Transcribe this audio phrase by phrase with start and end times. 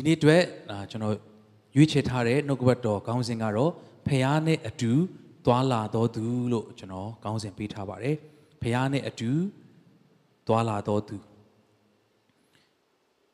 [0.00, 1.16] ဒီနေ့အတွက်အာကျွန်တော်
[1.76, 3.72] ရွေးချယ်ထားတဲ့နှုတ်ကပတ်တော်ခေါင်းစဉ်ကတော့
[4.06, 4.92] ဖះနဲ့အတူ
[5.46, 8.16] သွာလာတော်သူလို့ကျွန်တော်ခေါင်းစဉ်ပေးထားပါတယ်
[8.62, 9.30] ဖះနဲ့အတူ
[10.46, 11.16] သွာလာတော်သူ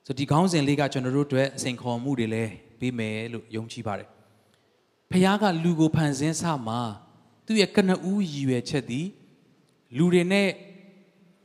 [0.06, 4.08] ဆိုဒီခေါင်းစဉ်လေးကကျွန်တော်တို့အတွက်အစဉ်ခေါ်မှုတွေလည်းပေးမယ်လို့ယုံကြည်ပါတယ်
[5.10, 6.80] ဖះကလူကိုဖန်ဆင်းစမှာ
[7.46, 9.06] သူ့ရဲ့ကနဦးရည်ရွယ်ချက်သည်
[9.96, 10.48] လူတွေနဲ့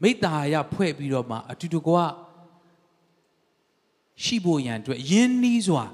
[0.01, 1.95] မိတ္တာရဖွဲ့ပြီးတော့မှအတူတကွ
[4.24, 5.84] ရှိဖို့ရန်အတွက်ယင်းနီးစွာ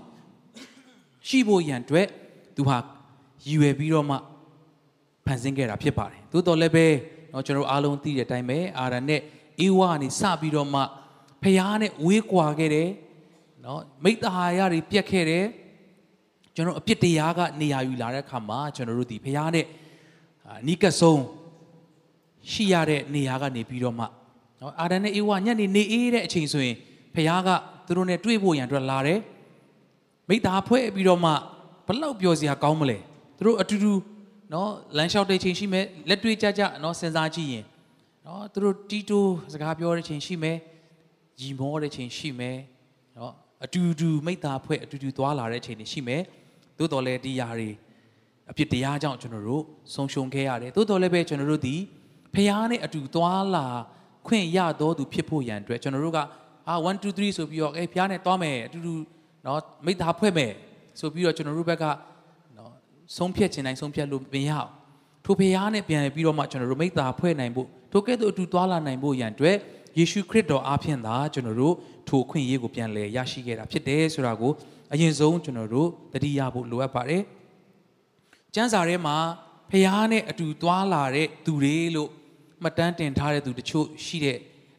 [1.29, 2.07] ရှိဖို့ရန်အတွက်
[2.57, 2.79] သူဟာ
[3.47, 4.17] ရည်ရွယ်ပြီးတော့မှ
[5.27, 6.87] ဖန်ဆင်းခဲ့တာဖြစ်ပါတယ်သို့တော်လည်းပဲ
[7.31, 9.21] เนาะကျွန်တော်အားလုံးသိတဲ့အတိုင်းပဲအာရနဲ့
[9.61, 10.81] အေဝါကနေစပြီးတော့မှ
[11.43, 12.89] ဖျားနဲ့ဝေးကွာခဲ့တယ်
[13.63, 15.45] เนาะမိတ္တဟာရတွေပြက်ခဲ့တယ်
[16.55, 19.67] ကျွန်တော်အပြစ်တရားကနေရာယူလာတဲ့အခါမှာကျွန်တော်တို့ဒီဖျားနဲ့
[20.67, 21.23] နီးကပ်ဆုံး
[22.51, 24.07] ရှိရတဲ့နေရာကနေပြီးတော့မှ
[24.59, 26.77] เนาะအာရနဲ့အေဝါညနေနေအေးတဲ့အချိန်ဆိုရင်
[27.16, 27.50] ဖျားက
[27.86, 29.20] သူတို့နဲ့တွေ့ဖို့ရန်အတွက်လာတယ်
[30.30, 31.32] မိသားဖွဲ့ပြီးတော့မှ
[31.88, 32.98] ဘလောက်ပြောစရာကောင်းမလဲ
[33.38, 33.94] သူတို့အတူတူ
[34.54, 37.66] နော်လမ်းလျှောက်တဲ့ချိန်ရှိမယ်လက်တွေ့ကြကြနော်စဉ်းစားကြည့်ရင်
[38.26, 40.58] နော်သူတို့တီတိုစကားပြောတဲ့ချိန်ရှိမယ်
[41.42, 42.58] ရီမောတဲ့ချိန်ရှိမယ်
[43.18, 43.34] နော်
[43.66, 46.22] အတူတူမိသားဖွဲ့အတူတူသွားလာတဲ့ချိန်တွေရှိမယ်
[46.78, 47.70] သို့တော်လည်းဒီຢာတွေ
[48.52, 49.64] အဖြစ်တရားကြောင့်ကျွန်တော်တို့
[49.94, 51.76] ဆုံးရှုံးခဲ့ရတယ်သို့တော်လည်းပဲကျွန်တော်တို့ဒီ
[52.34, 53.68] ဖះနဲ့အတူသွားလာ
[54.28, 56.20] ခွင့်ရတော်သူဖြစ်ဖို့ရန်အတွက်ကျွန်တော်တို့က
[56.70, 58.94] အာ1 2 3ဆိုပြီးတော့အေးဖះနဲ့သွားမယ်အတူတူ
[59.46, 60.52] နော်မိသားဖွဲ့မယ်
[61.00, 61.86] ဆိုပြီးတော့ကျွန်တော်တို့ဘက်က
[62.58, 62.72] နော်
[63.18, 64.70] ဆုံးဖြတ်ခြင်းတိုင်းဆုံးဖြတ်လို့မရအောင်
[65.26, 69.58] ထိုဖះနဲ့ပြန်ပြီးတော့မှကျွန်တော်တို့မိသားဖွဲ့နိုင်ဖို့ထိုကဲ့သို့အတူသွားလာနိုင်ဖို့ရန်အတွက်
[69.98, 71.76] ယေရှုခရစ်တော်အားဖြင့်သာကျွန်တော်တို့
[72.08, 74.52] ထိုအခွင့်အရေးကိုပြန်လည်ရရှိခဲ့တာဖြစ်တယ်ဆိုတာကို
[74.94, 77.24] အရင်ဆုံးကျွန်တော်တို့တတိယဖို့လိုအပ်ပါတယ်
[78.56, 79.18] ကျမ်းစာထဲမှာ
[79.72, 82.10] ဖះနဲ့အတူသွားလာတဲ့သူတွေလို့
[82.64, 84.38] မှတ်တမ်းတင်ထားတဲ့သူတချို့ရှိတဲ့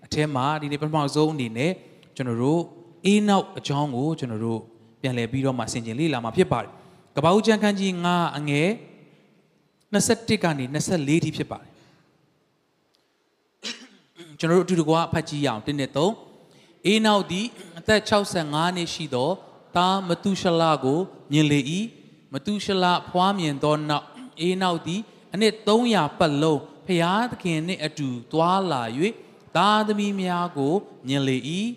[0.08, 1.72] အထဲမှာဒီနေ့ပထမဆုံးအနေနဲ့
[2.16, 2.60] ကျွန်တော်တို့
[3.06, 4.60] အေးနောက်အကြောင်းကိုကျွန်တော်တို့
[5.00, 6.70] ပြန်လည်ပြီးတော့မှဆင်ခြင်လေ့လာမှာဖြစ်ပါတယ်။
[7.16, 8.68] ကပ္ပဦးကျမ်းခန်းကြီး9အငယ်
[9.92, 11.70] 21ကနေ24ထိဖြစ်ပါတယ်။
[14.38, 16.00] ကျွန်တော်တို့အတူတကွဖတ်ကြည့်ရအောင်တင်းနဲ့3
[16.86, 17.46] အေးနောက်သည်
[17.78, 18.00] အသက်
[18.42, 19.30] 65နှစ်ရှိသော
[19.76, 21.00] တာမတုရှလကို
[21.32, 21.60] မြင်လေ၏
[22.32, 24.06] မတုရှလဖွားမြင်သောနောက်
[24.40, 25.00] အေးနောက်သည်
[25.34, 28.82] အနှစ်300ပတ်လုံးဖျားသခင်နှင့်အတူသွားလာ၍
[29.56, 30.74] သားသမီးများကို
[31.08, 31.38] မြင်လေ၏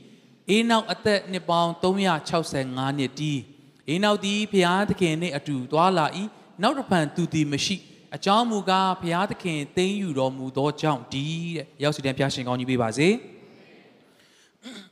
[0.49, 3.41] အေးနောက်အသက်နှစ်ပေါင်း365နှစ်တည်း
[3.87, 6.05] အေးနောက်သည်ဘုရားသခင်နှင့်အတူသွားလာ၏
[6.61, 7.75] နောက်တစ်ဖန်သူသည်မရှိ
[8.15, 13.07] အကြောင်းမူကားဘုရားသခင်သိမ်းယူတော်မူသောကြောင့်ဒီတဲ့ရောက်စီတန်ဘုရားရှင်ကောင်းကြီးပေးပါစေ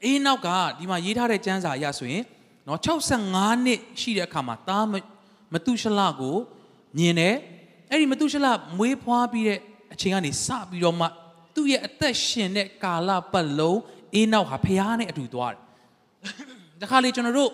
[0.04, 0.48] အေးနောက်က
[0.78, 2.24] ဒီမှာရေးထားတဲ့ကျမ်းစာအရဆိုရင်
[2.68, 2.80] နော်
[3.26, 4.86] 65နှစ်ရှိတဲ့အခါမှာသား
[5.54, 6.38] မတုရှလကို
[6.98, 7.36] မြင်တယ်
[7.90, 8.48] အဲ့ဒီမတုရှလ
[8.78, 9.60] မွေးဖွားပြီးတဲ့
[9.94, 11.08] အချိန်ကနေစပြီးတော့မှ
[11.60, 13.82] သူ့ရဲ့အသက်ရှင်တဲ့ကာလပတ်လုံး
[14.16, 15.62] အေးနောက်ဟာဖခင်နဲ့အတူသွားတယ်။
[16.82, 17.52] တခါလေကျွန်တော်တို့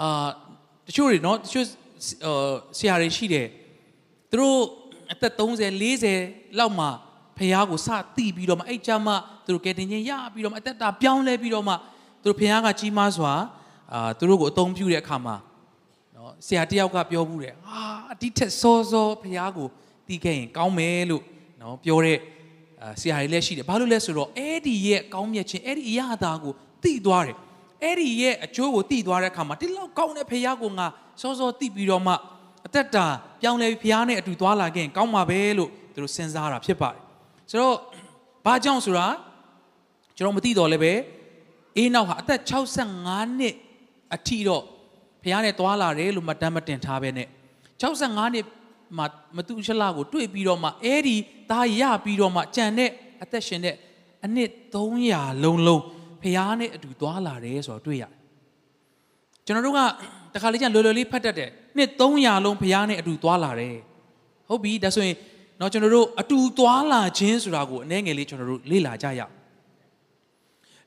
[0.00, 0.28] အာ
[0.86, 1.66] တချို့တွေနော်တချို့
[2.78, 3.46] ဆရာတွေရှိတယ်
[4.30, 4.58] သူတို့
[5.12, 5.72] အသက်30
[6.12, 6.86] 40လောက်မှ
[7.36, 11.74] ဖခင်ကိုစတိပြီးတော့မှအဲ့ကြမှာသူတို့ကယ်တင်ခြင်းရပြီးတော့မှအသက်တာပြောင်းလဲပြီးတော့မှ
[12.22, 13.32] သူတို့ဖခင်ကကြီးမားစွာ
[13.92, 15.36] အာသူတို့ကိုအသုံးပြုတဲ့အခါမှာ
[16.16, 19.68] နော်ဆရာတယောက်ကပြောဘူးတယ်ဟာအတိထက်စောစောဖခင်ကို
[20.06, 21.22] တီးခဲ့ရင်ကောင်းမယ်လို့
[21.60, 22.18] နော်ပြောတဲ့
[23.00, 26.52] ဆရာတွေလည်းရှိတယ်ဘာလို့လဲဆိုတော့အဲ့ဒီရဲ့ကောင်းမြတ်ခြင်းအဲ့ဒီအရာသားကို
[26.82, 27.36] သိသွားတယ်
[27.84, 30.86] အဲ့ဒီရဲ့အကျိုးကိုသိသွားတဲ့အခါမှာဒီလောက်ကောင်းတဲ့ဖခင်ကိုငါ
[31.20, 32.14] စောစောသိပြီးတော့မှ
[32.66, 33.06] အသက်တာ
[33.42, 37.00] ပြောင်းလဲပြီးဖခင်နဲ့အတူသွားလာခဲ့ရင်ကောင်းမှာပဲလို့သူတို့စဉ်းစားတာဖြစ်ပါတယ်
[37.50, 37.76] ဆိုတော့
[38.44, 39.06] ဘာကြောင့်ဆိုတာ
[40.16, 40.92] ကျွန်တော်မသိတော့လည်းပဲ
[41.76, 42.40] အေးနောက်ဟာအသက်
[42.86, 43.54] 65နှစ်
[44.14, 44.62] အထိတော့
[45.22, 47.28] ဖခင်နဲ့သွားလာတယ်လို့မတမ်းမတင်ထားပဲနဲ့
[47.82, 48.44] 65နှစ်
[48.96, 49.00] မ
[49.36, 51.16] မသူရှလကိုတွေ့ပြီးတော့မှအဲ့ဒီ
[51.50, 52.90] ဒါရပြီးတော့မှကြံတဲ့
[53.22, 53.76] အသက်ရှင်တဲ့
[54.24, 55.82] အနှစ်300လုံးလုံး
[56.22, 58.12] ဖះနဲ့အတူသွားလာတယ်ဆိုတော့တွေ့ရတယ်
[59.46, 59.80] ကျွန်တော်တို့က
[60.34, 63.76] တခါလေးကျလွယ်လွယ်လေးဖတ်တတ်တယ်နှစ်300လုံးဖះနဲ့အတူသွားလာတယ်
[64.48, 65.16] ဟုတ်ပြီဒါဆိုရင်
[65.60, 69.32] တော့ကျွန်တော်တို့အတူသွားလာခြင်းဆိုတာကိုအနည်းငယ်လေးကျွန်တော်တို့လေ့လာကြရအောင်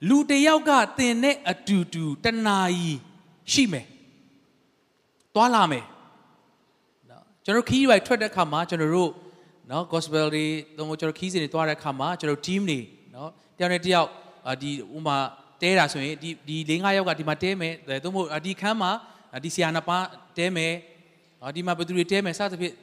[0.09, 2.99] လူတယောက်ကတင်နဲ့အတူတူတဏှာကြီး
[3.51, 3.85] ရှိမယ်
[5.35, 5.83] သွားလာမယ်
[7.45, 9.11] ကျွန်တော်ခီးရိုက်ထွက်တဲ့ခါမှာကျွန်တော်တို့
[9.71, 10.45] နော် gospel တွေ
[10.77, 12.79] တော့ကျွန်တော်ခီးစဉ်တွေတွားတဲ့ခါမှာကျွန်တော် team တွေ
[13.15, 14.07] နော်တယောက်နဲ့တယောက်
[14.61, 15.17] ဒီဥမာ
[15.61, 17.73] တဲတာဆိုရင်ဒီဒီ၄၅ယောက်ကဒီမှာတဲမယ်
[18.03, 18.91] သို့မဟုတ်ဒီခန်းမှာ
[19.43, 20.05] ဒီဆရာနှစ်ပါး
[20.37, 20.73] တဲမယ်
[21.55, 22.75] ဒီမှာဘယ်သူတွေတဲမယ်စသဖြင့်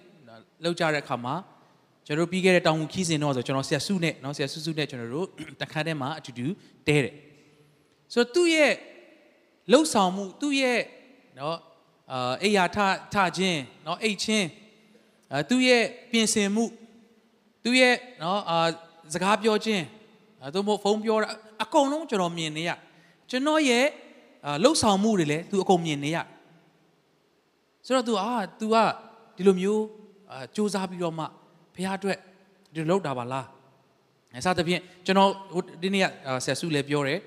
[0.64, 1.34] လောက်ကြတဲ့ခါမှာ
[2.06, 5.26] ကျွန်တော်ပြီးခဲ့တဲ့တောင်ခီးစဉ်တော့ဆိုကျွန်တော်ဆရာစုနဲ့နော်ဆရာစုစုနဲ့ကျွန်တော်တို့
[5.62, 6.46] တခါတည်းမှာအတူတူ
[6.86, 7.14] တဲတယ်
[8.12, 8.72] ဆိုတော့သူ့ရဲ့
[9.72, 10.80] လှုပ်ဆောင်မှုသူ့ရဲ့
[11.38, 11.56] နော်
[12.11, 12.77] အာအိယာထ
[13.13, 14.47] ထခြင်းเนาะအိတ်ချင်း
[15.31, 16.65] အဲသူ့ရဲ့ပြင်ဆင်မှု
[17.63, 18.57] သူ့ရဲ့เนาะအာ
[19.13, 19.83] စကားပြောခြင်း
[20.41, 21.27] အဲသို့မဟုတ်ဖုန်းပြောတာ
[21.63, 22.71] အကုန်လုံးကျွန်တော်မြင်နေရ
[23.29, 23.85] ကျွန်တော်ရဲ့
[24.45, 26.17] အာလှုပ်ဆောင်မှုတွေလည်း तू အကုန်မြင်နေရ
[27.85, 28.75] ဆိုတော့ तू အာ तू က
[29.37, 29.83] ဒီလိုမျိုး
[30.31, 31.25] အာစူးစမ်းပြီးတော့မှ
[31.75, 32.17] ဘုရားအတွက်
[32.73, 33.47] ဒီလိုလုပ်တာပါလား
[34.33, 35.29] အဲစသဖြင့်ကျွန်တော်
[35.81, 36.05] ဒီနေ့က
[36.45, 37.19] ဆက်စုလည်းပြောတယ်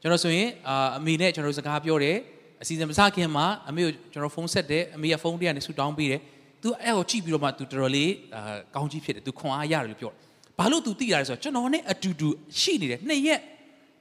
[0.00, 2.16] ကျွန်တော်ဆိုရင်အာအမေနဲ့ကျွန်တော်စကားပြောတယ်
[2.62, 6.20] အစီအစဉ်မစခင်မှာအမေကိုကျွန်တော်ဖုန်းဆက်တယ်အမေကဖုန်းထဲကနေဆူတောင်းပေးတယ်။
[6.62, 8.40] तू အဲ့ကိုကြည့်ပြီးတော့မှ तू တော်တော်လေးအာ
[8.74, 10.18] ကောင်းကြီးဖြစ်တယ်။ तू ခွန်အားရတယ်လို့ပြောတယ်။
[10.58, 12.28] ဘာလို့ तू သိရတယ်ဆိုတော့ကျွန်တော်နဲ့အတူတူ
[12.60, 13.40] ရှိနေတယ်နှစ်ရက်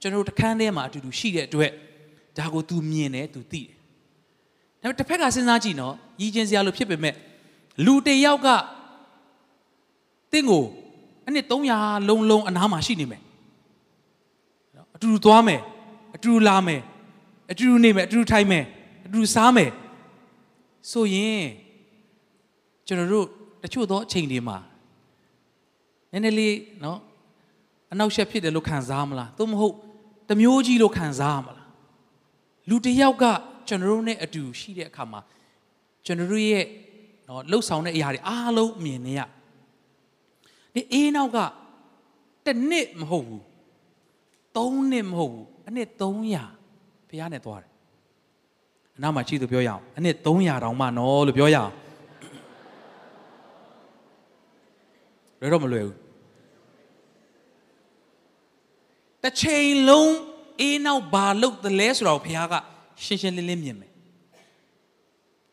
[0.02, 1.72] ကျွန်တော်တို့တခန်းထဲမှာအတူတူရှိတဲ့အတွက်
[2.38, 3.76] ဒါကို तू မြင်တယ် तू သိတယ်။
[4.82, 7.16] ဒါပေမဲ့တစ်ဖက်ကစဉ်းစားကြည့်နော်ရည်ချင်းစရာလို့ဖြစ်ပေမဲ့
[7.86, 8.48] လူတစ်ယောက်က
[10.32, 10.64] တင့်ကို
[11.28, 13.22] အနှစ်300လုံးလုံးအနားမှာရှိနေမယ်။
[14.76, 15.62] နော်အတူတူသွားမယ်
[16.16, 16.82] အတူတူလာမယ်
[17.51, 18.65] အတူတူနေမယ်အတူတူထိုင်မယ်
[19.05, 19.71] အတူတူစားမယ်
[20.91, 21.47] ဆိုရင်
[22.87, 23.27] ကျွန်တော်တို့
[23.63, 24.59] တချို့သောအချိန်တွေမှာ
[26.13, 26.99] နည်းနည်းလေးနော်
[27.93, 29.75] အနောက်ရှက်ဖြစ်တယ်လို့ခံစားမလားသို့မဟုတ်
[30.29, 31.69] တမျိုးကြီးလို့ခံစားရမလား
[32.69, 33.25] လူတစ်ယောက်က
[33.69, 35.21] ကျွန်တော်တို့နဲ့အတူရှိတဲ့အခါမှာ
[36.07, 36.65] ကျွန်တော်တို့ရဲ့
[37.29, 39.21] နော်လှုပ်ဆောင်တဲ့အရာတွေအားလုံးမြင်နေရ
[40.75, 41.39] ဒီအေးနောက်က
[42.47, 43.45] တစ်နှစ်မဟုတ်ဘူး
[44.57, 46.60] သုံးနှစ်မဟုတ်ဘူးအနှစ်300
[47.11, 47.71] ဖះနဲ့သွားတယ်
[48.97, 50.25] အနောက်မှာကြည့်သူပြောရအောင်အနှစ်300
[50.65, 51.73] တောင်မှနော်လို့ပြောရအောင်
[55.41, 55.97] လွယ်တော့မလွယ်ဘူး
[59.23, 60.15] တစ်ချိန်လုံး
[60.61, 62.55] အေးနောက်ဘာလုပ်သလဲဆိုတော့ဖះက
[63.05, 63.93] ရှင်းရှင်းလင်းလင်းမြင်မယ်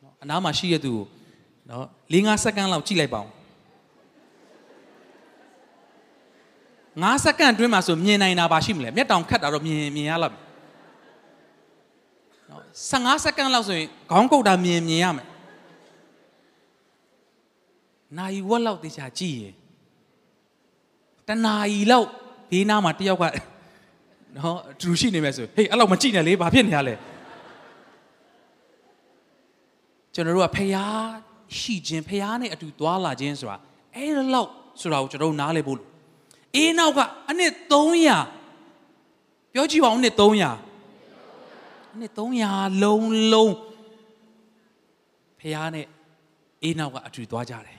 [0.04, 1.06] နော်အနားမှာရှိရသူကို
[1.70, 3.28] နော်၄၅စက္ကန့်လောက်ကြည့်လိုက်ပါဦး
[7.04, 10.36] 9စက္ကန့်အတွင်းမှာဆိုမြင်နိုင်တာပါရှိမလဲမျက်တောင်ခတ်တာတော့မြင်မြင်ရလောက်
[12.50, 15.28] 15စက္ကန့်လောက်ဆိုရင်ခေါင်းကုတ်တာမြင်မြင်ရမယ်
[18.18, 19.54] နိုင်ဝက်လောက်တေချာကြည့်ရင်
[21.28, 22.08] တနာရီလောက်
[22.52, 23.24] ဘေးနားမှာတယောက်က
[24.38, 26.96] နော်သူရှိနေမယ်ဆိုဟေးအဲ့လောက်မကြည့်နဲ့လေဘာဖြစ်နေရလဲ
[30.14, 31.08] ကျွန်တော်တို့ကဖျား
[31.58, 33.58] ရှိခြင်းဖျားနဲ့အတူသွားလာခြင်းဆိုတာ
[33.96, 34.50] အဲ့လောက်
[34.82, 35.80] ဆိုတာကိုကျွန်တော်တို့နားလည်ဖို့
[36.56, 40.67] အေးနောက်ကအနှစ်300ပြောကြည့်ပါဦးနှစ်300
[42.00, 42.14] နှစ်
[42.46, 43.56] 300လုံးလုံး
[45.40, 45.86] ဖះနဲ့
[46.64, 47.78] အေးနောက်ကအထူသွားကြတယ်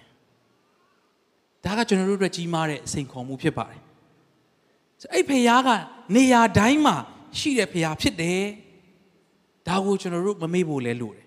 [1.64, 3.80] ဒါကကျွန်တော်တို့အတွက်ကြီးမားတဲ့စိန်ခေါ်မှုဖြစ်ပါတယ်
[5.14, 5.68] အဲ့ဖះက
[6.16, 6.96] နေရာတိုင်းမှာ
[7.38, 8.42] ရှိတဲ့ဖះဖြစ်တယ်
[9.68, 11.26] ဒါကိုကျွန်တော်တို့မမေ့ဖို့လဲလို့တယ်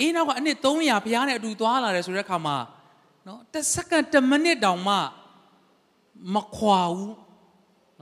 [0.00, 2.56] အေးနောက်ကအနှစ်300ဖះနဲ့အတူသွားလာတယ်ဆိုတဲ့အခါမှာ
[3.26, 4.96] နော်တစ်စက္ကန့်တစ်မိနစ်တောင်မှ
[6.34, 7.14] မခွာဘူး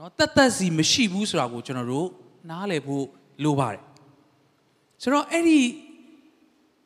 [0.02, 2.08] ော်တတ်တတ်စီမရှိဘူးဆိုတာကိုကျွန်တော်တို့
[2.50, 3.04] နားလည်ဖို့
[3.44, 3.82] လိုပါတယ်
[5.02, 5.60] ဆိုတော့အဲ့ဒီ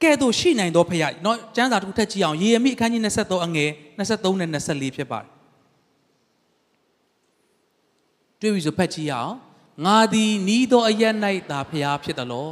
[0.03, 5.31] ကဲ့သို့ရှိနိုင်သောဖခင်เนาะကျမ်းစာတစ်ခုထပ်ကြည့်အောင်ယေရမိအခန်းကြီး23အငယ်23နဲ့24ဖြစ်ပါတယ်
[8.41, 9.35] တွေ့ပြီဆိုဖတ်ကြည့်အောင်
[9.87, 11.15] ငါသည်နီးသောအယက်၌
[11.51, 12.51] သာဖျားဖြစ်တယ်လို့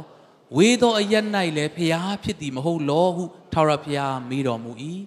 [0.57, 1.25] ဝေသောအယက်၌
[1.57, 4.71] လည်းဖျားဖြစ်သည်မဟုတ်လောဟုထာဝရဘုရားမိတော်မူ၏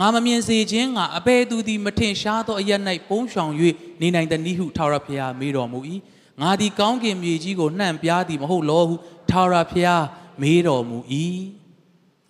[0.00, 2.72] ငါမမြင်စေခြင်းငါအဘယ်သူသည်မထင်ရှားသောအရ၌
[3.08, 3.52] ပုံးဆောင်၍
[4.00, 5.78] နေနိုင်သည်ဟုထာဝရဘုရားမေးတော်မူ၏
[6.40, 8.94] ငါသည်ကောင်းကင်မြေကြီးကိုနှံ့ပြားသည်မဟုတ်လောဟု
[9.30, 10.04] ထာဝရဘုရား
[10.42, 10.98] မေးတော်မူ၏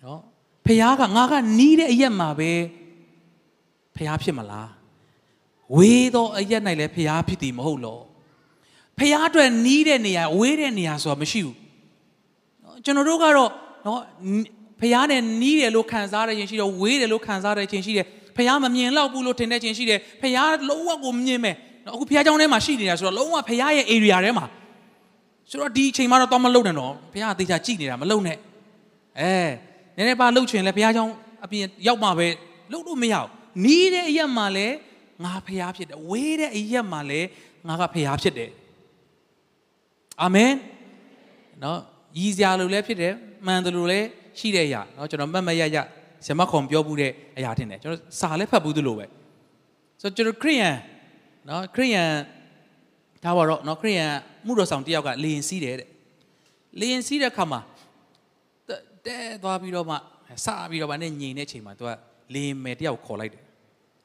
[0.03, 0.21] နော်
[0.65, 2.51] ဘုရားကငါကနီးတဲ့အရက်မှာပဲ
[3.95, 4.69] ဘုရားဖြစ်မလား
[5.75, 7.99] ဝေးသောအရက်၌လည်းဘုရားဖြစ်သည်မဟုတ်လော
[8.97, 11.55] ဘုရားအတွက်နီးတဲ့နေရာဝေးတဲ့နေရာဆိုတာမရှိဘူး
[12.83, 13.51] ကျွန်တော်တို့ကတော့
[13.85, 14.01] နော်
[14.80, 18.06] ဖះနဲ့နီးတယ်လို့ခံစားရခြင်းရှိတော့ဝေးတယ်လို့ခံစားရခြင်းရှိတယ်
[18.36, 24.46] ဖះမမြင်တော့ဘူးလို့ထင်တဲ့ခြင်းရှိတယ်ဖះလုံးဝကိုမြင်မယ်နော်အခုဖះเจ้าထဲမှာရှိနေတာဆိုတော့လုံးဝဖះရဲ့ area ထဲမှာ
[25.50, 28.36] ဆိုတော့ဒီအချိန်မှာတော့တော့မလုံနဲ့တော့ဖះအသေးချာကြည့်နေတာမလုံနဲ့
[29.20, 29.32] အဲ
[29.96, 31.06] နည်းနည်းပါလှုပ်ချင်လဲဖះเจ้า
[31.44, 32.28] အပြင်ရောက်မှပဲ
[32.72, 33.28] လှုပ်လို့မရဘူး
[33.64, 34.66] နီးတဲ့အရက်မှာလဲ
[35.24, 37.20] ငါဖះဖြစ်တယ်ဝေးတဲ့အရက်မှာလဲ
[37.68, 38.50] ငါကဖះဖြစ်တယ်
[40.22, 40.52] အာမင်
[41.62, 41.78] နော်
[42.18, 43.12] ရည်စရာလိုလဲဖြစ်တယ်
[43.46, 44.00] မှန်တယ်လို့လဲ
[44.38, 45.76] ရှိတဲ့အရာเนาะကျွန်တော်မတ်မရရ
[46.26, 49.06] ဇမခွန်ပြောဘူးတဲ့အရာတင်တယ်ကျွန်တော်စာလည်းဖတ်ဘူးသလိုပဲ
[50.00, 50.74] ဆိုတော့ကျွန်တော်ခရိယန်
[51.46, 52.08] เนาะခရိယန်
[53.24, 54.10] ဒါပါတော့เนาะခရိယန်
[54.46, 55.88] မှုတော်ဆောင်တယောက်ကလေရင်စီးတယ်တဲ့
[56.80, 57.60] လေရင်စီးတဲ့ခါမှာ
[59.06, 59.98] တဲသွားပြီးတော့မှစ
[60.70, 61.90] ပြီးတော့မှနဲ့ညင်တဲ့အချိန်မှာသူက
[62.34, 63.42] လေရင်မယ်တယောက်ခေါ်လိုက်တယ်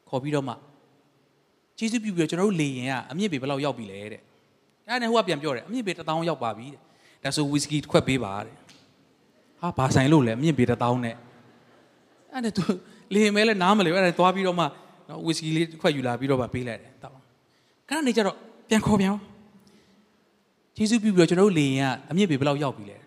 [0.10, 0.54] ခေါ်ပြီးတော့မှ
[1.78, 4.22] ကျေးဇူးပြုပြီးတော့ကျွန်တော်တို့လေရင်ကအမြင့်ပေဘယ်လောက်ရောက်ပြီလဲတဲ့
[4.88, 6.82] အဲ့ဒါနဲ့ဟိုကပြန်ပြောတယ်အမြင့်ပေ1000ရောက်ပါပြီတဲ့
[7.24, 8.56] ဒါဆိုဝီစကီခွက်ပေးပါတဲ့
[9.63, 11.17] ဟာဘာဆိုင်လို့လဲမြင့်ပေတစ်တောင်းနဲ့
[12.33, 12.65] အဲ့ဒါသူ
[13.15, 14.65] လေမဲလဲနားမလဲအဲ့ဒါသွားပြီးတော့မှ
[15.09, 17.17] နော်ဝီစကီလေးခွက်ယူလာပြီးတော့မှပေးလိုက်တယ်တောင်း
[17.89, 18.37] ခဏနေကြတော့
[18.69, 19.15] ပြန်ခေါ်ပြန်
[20.77, 22.99] ကျေးဇူးပြုပြီးတော့ကျွန်တော်တို့လေရင်ကအမြင့်ပေဘယ်လောက်ရောက်ပြီလဲ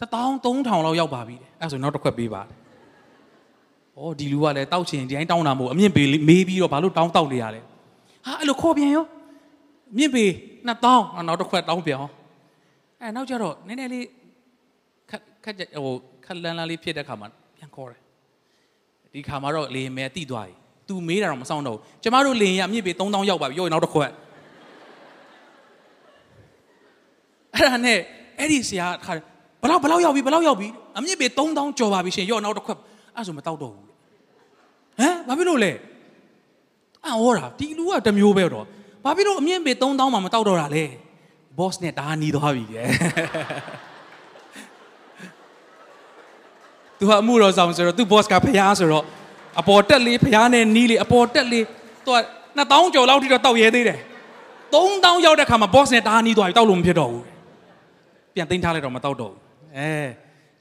[0.00, 2.56] တတောင်း3000လောက်ရောက်ပါပြီတဲ့အဲ့ဆိုနောက်တစ်ခွက်ပေးပါတယ်
[4.00, 7.60] ဩဒီလူကလည်းတောက်ချင်ဒီတိုင်းတောင်းတာမဟုတ်အမြင့်ပေမေးပြီးတော့ဘာလို့တောင်းတောက်နေရလဲ
[8.26, 9.04] ဟာအဲ့လိုခေါ်ပြန်ရော
[9.96, 10.24] မြင့်ပေ
[10.66, 11.98] 2000နောက်တစ်ခွက်တောင်းပြန်
[13.00, 14.04] အဲနောက်ကျတော့နည်းနည်းလေး
[15.44, 15.94] ခက်ခက်ဟို
[16.24, 18.00] ခက်လန်းလန်းလေးဖြစ်တဲ့ခါမှာပြန်ခေါ်တယ်
[19.12, 20.54] ဒီခါမှာတော့လေမဲတိသွားပြီ
[20.88, 24.10] तू မေးတာတော့မဆောင်တော့ဘူးကျမတို့လေရင်ရမြင့်ပေ3000ရောက်ပါပြီရောနောက်တစ်ခွက်
[27.54, 27.98] အဲ့ဒါနဲ့
[28.38, 29.12] အဲ့ဒီဆရာခါ
[29.62, 30.68] ဘလောက်ဘလောက်ရောက်ပြီဘလောက်ရောက်ပြီ
[30.98, 32.78] အမြင့်ပေ3000ကျော်ပါပြီရှင်ရောနောက်တစ်ခွက်
[33.16, 35.72] အဲ့ဆိုမတောက်တော့ဘူးဟမ်ဘာဖြစ်လို့လဲ
[37.04, 38.64] အံ့ဩတာဒီလူကတစ်မျိုးပဲတော့
[39.04, 40.84] ဘာဖြစ်လို့အမြင့်ပေ3000မှမတောက်တော့တာလဲ
[41.58, 42.86] boss နဲ့ဒါနီးသွားပြီတဲ့
[47.00, 49.04] သူဟာအမှုတော်ဆောင်ဆိုတော့သူ့ boss ကဖျားဆိုတော့
[49.60, 51.64] အပေါ်တက်လေးဖျားနဲ့နီးလေးအပေါ်တက်လေး
[52.06, 52.18] သူက
[52.58, 53.98] 2000ကျော်လောက်ထိတော့တောက်ရဲသေးတယ်
[54.74, 57.24] 3000ရောက်တဲ့ခါမှာ boss နဲ့တားနီးသွားပြီတောက်လို့မဖြစ်တော့ဘူး
[58.34, 59.40] ပြန်သိမ်းထားလိုက်တော့မတောက်တော့ဘူး
[59.76, 59.92] အဲ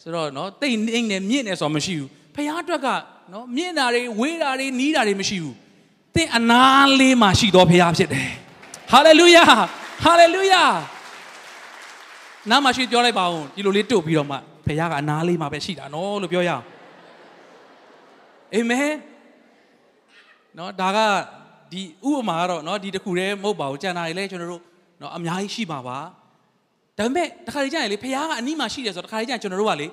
[0.01, 2.88] ဆိုတော့နော်တိတ်နေနေမြင့်နေဆိုမရှိဘူးဖျားအတွက်က
[3.34, 5.55] နော်မြင့်တာတွေဝေးတာတွေနီးတာတွေမရှိဘူး
[6.15, 6.63] သင်အနာ
[7.00, 8.29] လေးမှာရှိတော်ဖျားဖြစ်တယ်
[8.91, 9.46] ဟာလေလုယာ
[10.03, 10.63] ဟာလေလုယာ
[12.50, 14.38] နားမှာရှိပြောလိုက်ပါဦးဒီလိုလေးတို့ပြီးတော့မှ
[14.69, 16.63] ဖခင်ကအနားလေးမှာပဲရှိတာနော်လို့ပြောရအောင်
[18.53, 18.93] အာမင်
[20.57, 20.97] နော်ဒါက
[21.71, 24.63] ဒီဥပမာကတော့နော်ဒီတစ်ခုတည်းမဟုတ်ပါဘူးကြံတာတွေလည်းကျွန်တော်တို့
[25.01, 25.97] နော်အများကြီးရှိပါပါ
[26.97, 29.88] ဒါပေမဲ့တခါတည်းကျရင်လေဖခင်ကအနီးမှာရှိတယ်ဆိုတော့တခါတည်းကျရင်ကျွန်တော်တို့ကလေ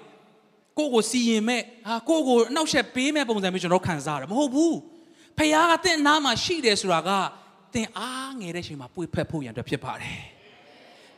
[0.79, 4.77] ကိုယ့်ကိုစီရင်မဲ့ဟာကိုယ့်ကိုအနောက်ရှက်ပေးမဲ့ပုံစံမျိုးကျွန်တော်တို့ခံစားရတယ်မဟုတ်ဘူး
[5.39, 7.11] ဖခင်ကတင့်နားမှာရှိတယ်ဆိုတာက
[7.75, 10.21] တင်အားငယ်တဲ့ချိန်မှာပွေဖက်ဖို့ရန်အတွက်ဖြစ်ပါတယ်။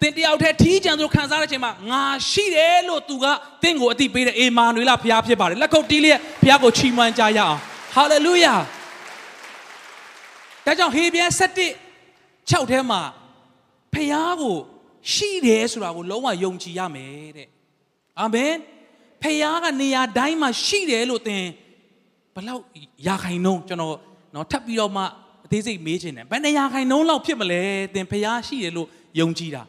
[0.01, 3.25] တင်တယောက်တည်းထီးကြံသူခံစားတဲ့ချိန်မှာငါရှိတယ်လို့သူက
[3.63, 7.57] တင့်ကိုအတိပေးတဲ့အေမာနွေလဖခင်ဖြစ်ပါတယ်။လက်ခုပ်တီးလျက်ဖခင်ကိုချီးမွမ်းကြရအောင်။
[7.95, 8.55] ဟာလေလုယာ။
[10.65, 11.31] ဒါကြောင့်ဟေပြန်
[11.91, 13.01] 7 6ထဲမှာ
[13.95, 14.57] ဖခင်ကို
[15.13, 17.49] ရှိတယ်ဆိုတာကိုလုံးဝယုံကြည်ရမယ်တဲ့။
[18.21, 18.55] အာမင်။
[19.23, 21.45] ဖခင်ကနေရာတိုင်းမှာရှိတယ်လို့သင်
[22.35, 22.63] ဘလောက်
[23.07, 23.97] ရာခိုင်နှုန်းကျွန်တော်
[24.35, 25.03] နော်ထပ်ပြီးတော့မှ
[25.45, 27.63] အသေးစိတ်မေးချင်တယ်ဘယ်နေရာခိုင်နှုန်းလောက်ဖြစ်မလဲ
[27.95, 28.89] သင်ဖျားရှိတယ်လို့
[29.21, 29.63] ယုံကြည်တာ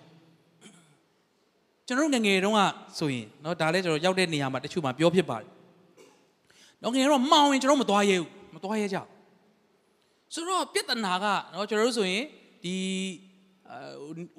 [1.88, 2.60] ကျွန်တော်တို့ငငယ်တုန်းက
[2.98, 5.48] ဆိုရင်เนาะဒါလည်းကျွန်တော်ရောက်တဲ့နေရာမှာတချို့မှာပြောဖြစ်ပါတယ်။
[6.82, 8.98] တော့ငယ်တော့မှောင်ရင်ကျွန်တော်မသွားရဲဘူးမသွားရဲကြ။
[10.34, 12.24] ဆိုတော့ပြဿနာကเนาะကျွန်တော်တို့ဆိုရင်
[12.64, 12.74] ဒီ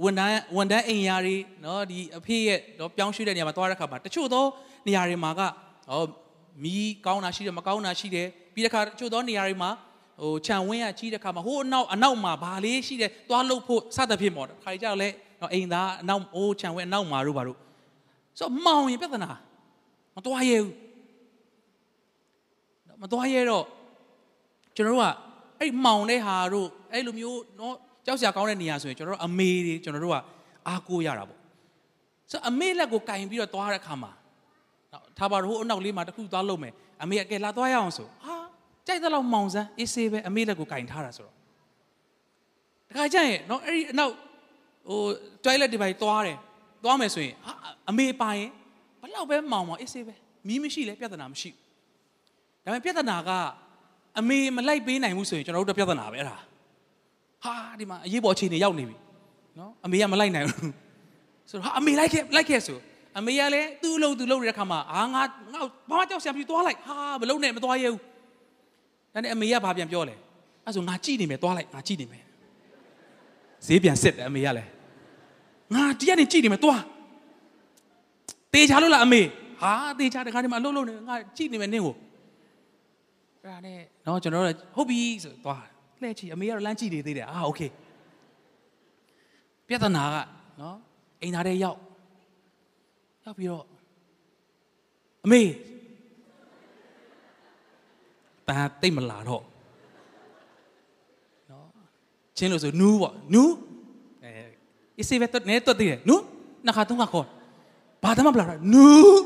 [0.03, 4.45] ဝန်တန်းဝန်တန်းအိမ်ယာတွေเนาะဒီအဖေရဲ့เนาะပြောင်းရွှေ့တဲ့နေရာမှာသွားတဲ့ခါမှာတချို့သော
[4.87, 5.41] နေရာတွေမှာက
[5.89, 6.01] ဟော
[6.63, 9.69] မီးကောင်းတာရှိတယ်မကောင်းတာရှိတယ်ပြီးတဲ့ခါတချို့သောနေရာတွေမှာ
[10.21, 15.09] ဟိုခြံဝင်းရကြီးတဲ့ခါမှာဟိုအနောက်အနောက်မှာဘာလေးရှိတယ်သွားလှုပ်ဖို့စသဖြင့်ပေါ့ခါကြတော့လေ
[15.54, 17.58] အိမ်သားအနောက်အိုးခြံဝင်းအနောက်မှာတို့ဘာတို့
[18.38, 19.30] ဆိုမောင်ရင်ပြဿနာ
[20.14, 20.74] မသွားရဲဘူး
[23.02, 23.64] မသွားရဲတော့
[24.76, 25.06] ကျွန်တော်တို့က
[25.60, 27.74] အဲ့မောင်တဲ့ဟာတို့အဲ့လိုမျိုးနော်
[28.06, 30.16] ကြောက်စရာကောင်းတဲ့နေရာဆိုရင်ကျွန်တော်တို့အမေတွေကျွန်တော်တို့က
[30.68, 31.38] အားကိုးရတာပေါ့
[32.30, 34.12] ဆိုအမေလက်ကိုကင်ပြီးတော့သွားတဲ့ခါမှာ
[34.92, 38.36] နော်ထားပါတော့ဟိုအနောက်လေးမှာတခုသွားလုပ်မယ်အမေကကဲလာသွားရအောင်ဆိုဟာ
[38.86, 41.36] ကြိုက်တဲ့လောက်မောင်စမ်းအေးဆေးပဲအမေလက်ကိုကင်ထားတာဆိုတော့
[42.88, 44.12] တခါကျရင်နော်အဲ့ဒီအနောက်
[44.88, 45.00] ဟို
[45.44, 46.36] toilet ဒီပိုင်းသွားတယ်
[46.84, 47.52] သွားမယ်ဆိုရင်ဟာ
[47.90, 48.50] အမေပါရင်
[49.02, 50.14] ဘလောက်ပဲမောင်မောင်အေးဆေးပဲ
[50.48, 51.50] မီးမရှိလဲပြဿနာမရှိ
[52.64, 53.30] ဒါပေမဲ့ပြဿနာက
[54.18, 56.36] အမေမလိုက်ပေးနိုင်ဘူးဆိုရင်ကျွန်တော်တို့ပြဿနာပဲအဲ့ဒါ
[57.44, 58.96] ဟာဒီမှာအရေးပေါ်အခြေအနေရောက်နေပြီ
[59.58, 60.72] နော်အမေကမလိုက်နိုင်ဘူး
[61.50, 62.78] ဆိုတော့ဟာအမေလိုက်ခဲ့လိုက်ခဲ့ဆို
[63.18, 65.22] အမေကလည်းသူ့အလုပ်သူ့လုပ်နေတဲ့ခါမှာအာငါ
[65.52, 65.60] ငါ
[65.90, 68.00] ဘာမှကြောက်စရာမရှိသွားလိုက်ဟာမလုပ်နဲ့မသွားရဘူး
[69.14, 70.14] ဒါနဲ့အမေကဘာပြန်ပြောလဲ
[70.64, 72.24] အဲ့ဆိုငါကြည့်နေမယ်သွားလိုက်ငါကြည့်နေမယ်
[73.67, 74.69] ဈေးပြန်စစ်တယ်အမေကလည်း
[75.73, 76.81] ငါဒီကနေကြည့်နေမယ်သွား
[78.53, 79.21] တေချာလို့လားအမေ
[79.61, 81.95] ဟာတေချာတခါဒီမှာအလုပ်လုပ်နေငါကြည့်နေမယ်နင့်ကို
[83.41, 85.63] အဲ့ဒါနဲ့နော်ကျွန်တော်တို့ဟုတ်ပြီဆိုသွား
[86.01, 87.61] လှည့်ကြည့်အမေကတော့လမ်းကြည့်နေသေးတယ်အာโอเค
[89.67, 90.15] ပြဿနာက
[90.61, 90.77] နော်
[91.21, 91.79] အိမ်သားတဲ့ရောက်
[93.25, 93.65] ရောက်ပြီးတော့
[95.25, 95.41] အမေ
[98.47, 99.43] တန်တိတ်မလာတော့နော်
[102.40, 103.52] ချင်းလို့ဆိုနူးပေါ့နူး
[104.24, 104.30] အဲ
[104.98, 106.22] အစ်စေပဲတော့နဲတော့တည်တယ်နူး
[106.66, 107.26] နှစ်ခါသုံးခါခေါ်
[108.02, 109.18] ဘာတမမလာတော့နူး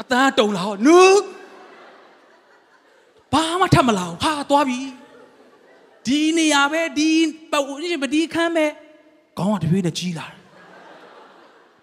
[0.00, 1.20] အတန်းတုံလာဟောနူး
[3.32, 4.80] ဘာမှထပ်မလာဘူးဟာသွားပြီ
[6.06, 7.08] ဒီနေရာပဲဒီ
[7.50, 8.66] ပတ်ဝန်းကျင်ပဲဒီခန်းပဲ
[9.38, 10.38] ခေါင်းကတပြေးနဲ့ကြီးလာတယ်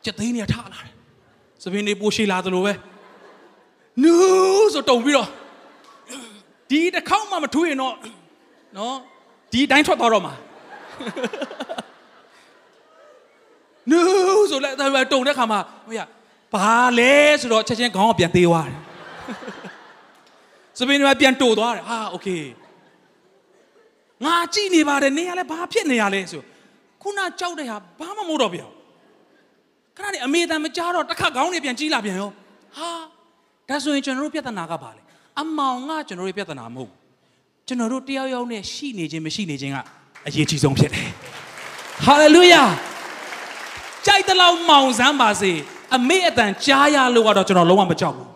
[0.04, 0.94] ကြက်သိန်းနေထလာတယ်
[1.64, 2.74] စပင်းနေပိုရှိလာသလိုပဲ
[4.04, 5.30] နူးဆိုတုံပြီးတော့
[6.70, 7.96] ဒီတစ်ခေါက်မှမထွေးရင်တော့
[8.77, 8.97] နော်
[9.53, 10.35] ဒီတိုင်းထွက်သွားတော့မှာ
[13.91, 14.77] နူးဆိုလိုက်
[15.13, 16.01] တုံတဲ့ခါမှာဟိုရ
[16.55, 18.79] ဘာလဲဆိုတော့ချက်ချင်းခေါင်းကပြန်သေးသွားတယ်
[20.79, 22.29] စပင်းတွေပြန်တိုသွားတယ်ဟာโอเค
[24.25, 26.43] ငါကြည့်နေပါတယ်နေရလဲဘာဖြစ်နေရလဲဆို
[27.03, 28.67] ခုနကြောက်တဲ့ဟာဘာမှမဟုတ်တော့ဗျာ
[29.97, 32.31] ခဏနေအမေတန်မကြားတော့တစ်ခါခေါင်းတွေပြန်ကြီးလာပြန်ရော
[32.77, 32.91] ဟာ
[33.69, 35.03] ဒါဆိုရင်ကျွန်တော်တို့ပြဿနာကဘာလဲ
[35.41, 36.93] အမောင်ကကျွန်တော်တို့ပြဿနာမဟုတ်
[37.68, 39.78] ကျွန်တော်တို့တယောက်ယောက်နဲ့ရှိနေခြင်းမရှိနေခြင်းက
[40.28, 41.08] အရေးကြီးဆုံးဖြစ်တယ်
[42.06, 42.64] ဟာလေလုယာ
[44.06, 45.52] ကြိုက်တဲ့လောက်မောင်စမ်းပါစေ
[45.96, 48.28] အမေအတန်ကြားရလို့ကတော့ကျွန်တော်လုံးဝမကြောက်ဘူး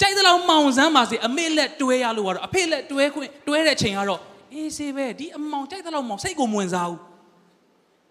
[0.00, 4.20] ကြိုက်တဲ့လောက်မောင်စမ်းပါစေအမေလက်တွဲရလို့ကတော့အဖေလက်တွဲခွင့်တွဲတဲ့ချိန်ကတော့
[4.54, 7.00] အေးစေးပဲဒီအမောင်ကြိုက်တဲ့လောက်မောင်စိတ်ကိုမဝင်စားဘူး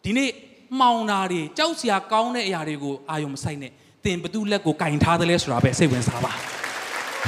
[0.04, 0.32] ဒီနေ့
[0.80, 3.72] မှောင်တာတွေကြောက်စရာကောင်းတဲ့အရာတွေကိုအာယုံမဆိုင်နဲ့
[4.04, 6.32] သင်ဘသူလက်ကိုကင်ထားတယ်လဲဆိုတာပဲစိတ်ဝင်စားပါ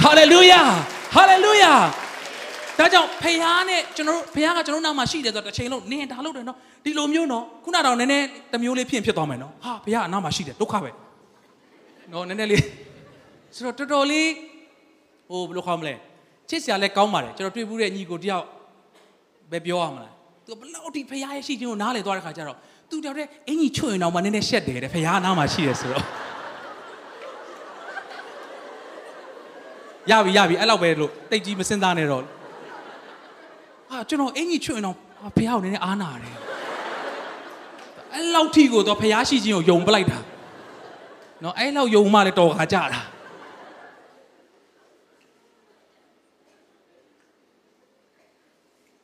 [0.04, 0.62] ဟာလေလုယာ
[1.16, 1.74] ဟာလေလုယာ
[2.80, 10.92] ဒါကြောင့်ဖခင်နဲ့ကျွန်တော်တို့ဖခင်ကကျွန်တော်နောက်မှာရှိတယ်ဆိုတော့တစ်ချိန်လုံးနင်ဒါလုပ်တယ်နော်ဒီလိုမျိုးနော်ခုနတော့နည်းနည်းတစ်မျိုးလေးဖြစ်ဖြစ်သွားမယ်နော်ဟာဖခင်ကနောက်မှာရှိတယ်ဒုက္ခပဲ
[12.12, 12.64] နော်နည်းနည်းလေး
[13.56, 14.30] ဆိုတော့တော်တော်လေး
[15.30, 15.94] ဟိုဘယ်လိုခေါ်မလဲ
[16.50, 18.46] ချစ်စရာလည်းကောင်းပါတယ်ကျွန်တော်တွေ့ဘူးတဲ့ညီကိုတယောက်
[19.52, 20.14] ပဲပြောရမလား
[20.46, 22.58] သူဘလောက်ထိဖခင်ရဲ့ရှိခြင်းကိုနားလည်သွားတဲ့ခါကျတော့
[22.90, 26.04] သူတယောက်တည်းအင်ကြီးချွတ်ရင်တော့မှနည်းနည်းရှက်တယ်တဲ့ဖခင်ကနားမှာရှိတယ်ဆိုတော့
[30.12, 32.24] ရပြီရပြီအဲ့လောက်ပဲလို့တိတ်ကြီးမစင်သားနဲ့တော့
[33.90, 36.36] ဟာကျွန်တော်အင်ကြီးချွတ်ရင်တော့ဟာဖះကိုနည်းနည်းအားနာတယ်
[38.14, 40.18] အဲ့လောက်ထိကိုတော့ဖះရှိခြင်းကိုယုံပလိုက်တာ
[41.44, 43.02] နော်အဲ့လောက်ယုံမှလည်းတော်ခါကြတာ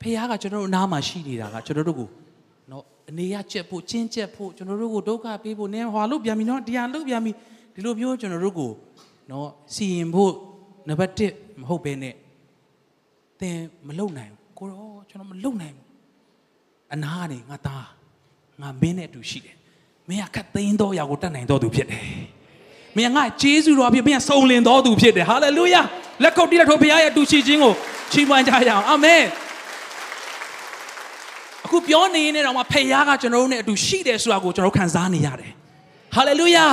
[0.01, 2.09] ဖះကကျွန်တော်တို့နားမှာရှိနေတာကကျွန်တော်တို့ကို
[2.71, 7.31] နော်အနေရချက်ဖို့ချင်းချက်ဖို့ကျွန်တော်တို့ကိုဒုက္ခပေးဖို့နည်းဟွာလို့ပြန်ပြီနော်တရားလို့ပြန်ပြီ
[7.73, 8.71] ဒီလိုမျိုးကျွန်တော်တို့ကို
[9.31, 10.33] နော်စီရင်ဖို့
[10.87, 12.15] နံပါတ်1မဟုတ်ဘဲနဲ့
[13.39, 15.87] သင်မလုံနိုင်ဘူး ကိုရောကျွန်တော်မလုံနိုင်ဘူး
[16.93, 17.85] အနာကနေငါသား
[18.61, 19.55] ငါမင်းနဲ့အတူရှိတယ်
[20.09, 22.05] မင်းကခတ်သိမ်းတော့ရာကိုတတ်နိုင်တော့သူဖြစ်တယ်
[22.97, 25.81] မင်းကငါဂျေဇုတော်ဖြစ်မင်းကစုံလင်တော်သူဖြစ်တယ်ဟာလေလုယာ
[26.23, 27.73] လက်ကုပ်တိလက်ထိုးဘုရားရဲ့အတူရှိခြင်းကို
[28.11, 29.23] ချီးမွမ်းကြရအောင်အာမင်
[31.65, 35.51] အခုပြောနေရင်တော့မှဖခင်ကကျွန်တော်တို့နဲ့အတူရှိတယ်ဆိုတာကိုကျွန်တော်ခံစားနေရတယ်
[36.15, 36.67] ဟာလေလုယာ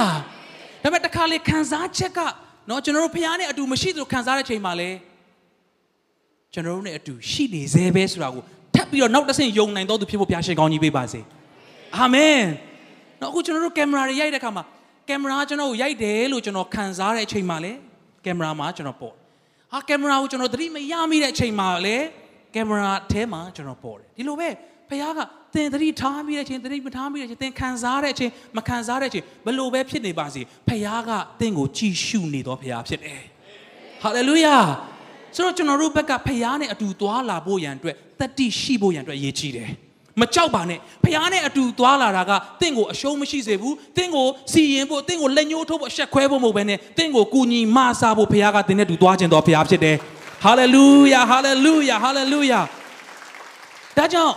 [0.83, 2.19] ဒါပေမဲ့တစ်ခါလေခံစားချက်က
[2.71, 4.91] နော်ကျွန်တော်တို့ဖခင်နဲ့အတူမရှိသလိုခံစားတဲ့ချိန်မှာလေ
[6.55, 8.43] ကျွန်တော်တို့နဲ့အတူရှိနေသေးပဲဆိုတာကို
[8.75, 11.21] ထပ်ပြီးတော့နောက်တစ်ဆင့်ယုံနိုင်တော့သူဖြစ်ဖို့ဘုရားရှင်ကောင်းကြီးပေးပါစေ
[11.97, 12.41] အာမင်
[13.21, 14.65] နော်အခုကျွန်တော်တို့ကင်မရာတွေရိုက်တဲ့အခါမှာ
[15.09, 17.73] ကင်မရာကျွန်တော်ကိုရိုက်တယ်လို့ကျွန်တော်ခံစားတဲ့အချိန်မှာလေ
[18.25, 19.15] ကင်မရာမှာကျွန်တော်ပေါ်
[19.73, 21.97] ဟာကင်မရာကိုကျွန်တော်သတိမရမိတဲ့အချိန်မှာလေ
[22.55, 24.49] ကင်မရာထဲမှာကျွန်တော်ပေါ်တယ်ဒီလိုပဲ
[24.89, 25.21] ဖခင်က
[25.55, 31.11] သင်သတိထားမိတဲ့အချိန်သတိမထားမိတဲ့အချိန်သင်ခံစားတဲ့အချိန်မခံစားတဲ့အချိန်ဘယ်လိုပဲဖြစ်နေပါစေဖခင်က
[31.41, 33.23] သင်ကိုကြည်ရှုနေတော်ဖခင်ဖြစ်တယ်
[34.03, 34.57] ဟာလေလုယာ
[35.35, 39.71] ဆိုတော့ကျွန်တော်တို့ဘက်ကဖခင်နဲ့အတူသွားလာဖို့ရန်အတွက်တတိရှိဖို့ရန်အတွက်အရေးကြီးတယ်
[40.21, 49.97] မကြောက်ပါနဲ့ဖခင်နဲ့အတူသွားလာတာကတင့်ကိုအရှုံးမရှိစေဘူးတင့်ကိုစီရင်ဖို့တင့်ကိုလက်ညှိုးထိုးဖို့အဆက်ခွဲဖို့မဟုတ်ဘဲနဲ့တင့်ကိုကူညီမဆာဖို့ဖခင်ကတင်းနဲ့တူသွားခြင်းတော်ဖခင်ဖြစ်တယ်
[50.45, 52.61] ဟာလေလုယာဟာလေလုယာဟာလေလုယာ
[53.97, 54.35] ဒါကြောင့်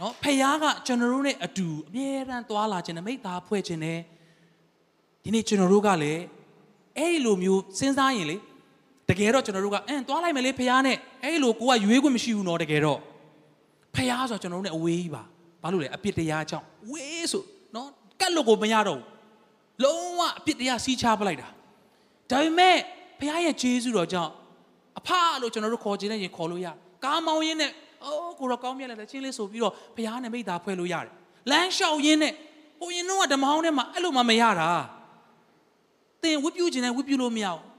[0.00, 3.98] နော်ဖခင်ကကျွန်တော်တို့နဲ့အတူအမြဲတမ်းသွားလာခြင်းနဲ့မိသားဖွဲ့ခြင်းနဲ့
[5.24, 6.22] ဒီနေ့ကျွန်တော်တို့ကလည်း
[6.98, 8.36] အဲ့ဒီလိုမျိုးစဉ်းစားရင်လေ
[9.10, 12.98] တကယ်တော့ကျွန်တော်တို့ကအင်းသွားလိုက်မယ်လေဖခင်နဲ့အဲ့ဒီလိုကိုကရွေးခွင့်မရှိဘူးနော်တကယ်တော့
[13.94, 15.22] ဖះဆိုကျွန်တော်တို့ ਨੇ အဝေးကြီးပါ
[15.62, 17.42] ဘာလို့လဲအပြစ်တရားကြောင့်ဝေးဆို
[17.74, 17.88] နော်
[18.20, 19.04] ကတ်လို့ကိုမရတော့ဘူး
[19.84, 21.48] လုံးဝအပြစ်တရားစီးချပလိုက်တာ
[22.30, 22.76] ဒါပေမဲ့
[23.18, 24.30] ဖះရဲ့ဂျေဇုတော်ကြောင့်
[24.98, 25.08] အဖ
[25.42, 26.66] လို့ကျွန်တော်တို့ခေါ်ခြင်းနဲ့ရင်ခေါ်လို့ရ
[27.04, 27.70] ကားမောင်းရင်းနဲ့
[28.04, 31.12] အိုးကိုတော့ကောင်းမြတ်လိုက်တယ်ချင်းလေးဆိုပြီးတော့ဖះနဲ့မိသားဖွဲ့လို့ရတယ်
[31.50, 32.32] လမ်းလျှောက်ရင်းနဲ့
[32.80, 34.68] ဟိုရင်တော့ဓမ္မဟောင်းထဲမှာအဲ့လိုမှမရတာ
[36.22, 37.69] သင်ဝတ်ပြုခြင်းနဲ့ဝတ်ပြုလို့မရဘူး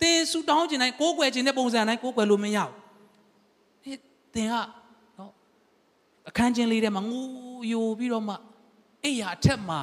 [0.00, 2.72] သင်ဆူတောင်းခြင်းနဲ့ကိုးကွယ်ခြင်းနဲ့ပုံစံတိုင်းကိုးကွယ်လို့မရဘူး
[3.84, 3.98] ဟဲ့
[4.34, 4.54] သင်က
[6.28, 7.26] အခန်းချင်းလေးထဲမှာငို
[7.72, 8.34] ယိုပြီးတော့မှ
[9.04, 9.80] အိယာအထက်မှာ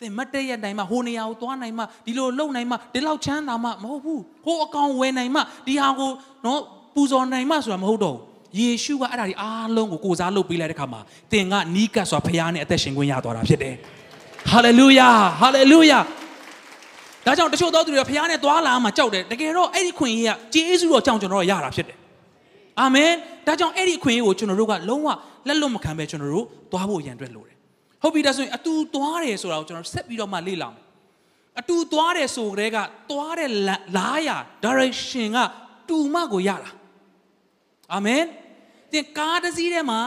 [0.00, 6.10] သင်မတ်တရနိုင်မှဟိုနေရာကိုသွားနိုင်မှဒီလိုလုံနိုင်မှဒီလောက်ချမ်းသာမှမဟုတ်ဘူးဟိုအကောင်ဝယ်နိုင်မှဒီဟာကို
[6.46, 6.60] နော်
[6.94, 11.00] ပူဇော်နိုင်မှဆိုတာမဟုတ်တော့ဘူးယေရှုကအဲ့ဒါဒီအားလုံးကိုကိုစားလုပ်ပေးလိုက်တဲ့ခါမှာ
[11.32, 13.74] သင်ကနီးကပ်စွာဖခင်နဲ့အသက်ရှင်ခွင့်ရသွားတာဖြစ်တယ်
[14.50, 15.08] ဟာလေလုယာ
[15.40, 15.98] ဟာလေလုယာ
[17.26, 21.98] ဒါကြောင့်တချို့သောသူတွေဖခင်နဲ့သွားလာမှကြောက်တယ်တကယ်တော့အဲ့ဒီခွင့်ကြီးကဂျေဇုတော်ကြောင့်ကျွန်တော်တို့ရတာဖြစ်တယ်
[22.80, 23.10] အာမင်
[23.46, 25.08] ဒါကြောင့်အဲ့ဒီအခွင့်အရေးကိုကျွန်တော်တို့ကလုံးဝ
[25.48, 27.56] လက်လွတ်မခံပဲကျွန်တော်တို့သွားဖို့ရန်အတွက်လိုတယ်
[28.02, 30.84] ဟုတ်ပြီဒါဆိုရင်အတူသွားတယ်ဆိုတာကိုကျွန်တော်ဆက်ပြီးတော့မှလေ့လာမယ်
[31.60, 32.76] အတူသွားတယ်ဆိုကြတဲ့က
[33.10, 33.50] သွားတဲ့
[33.96, 34.30] လားရ
[34.64, 35.38] direction က
[35.88, 36.70] တူမကိုရတာ
[37.94, 38.22] အာမင်
[38.92, 40.00] တင်ကားတစ်စီးထဲမှာ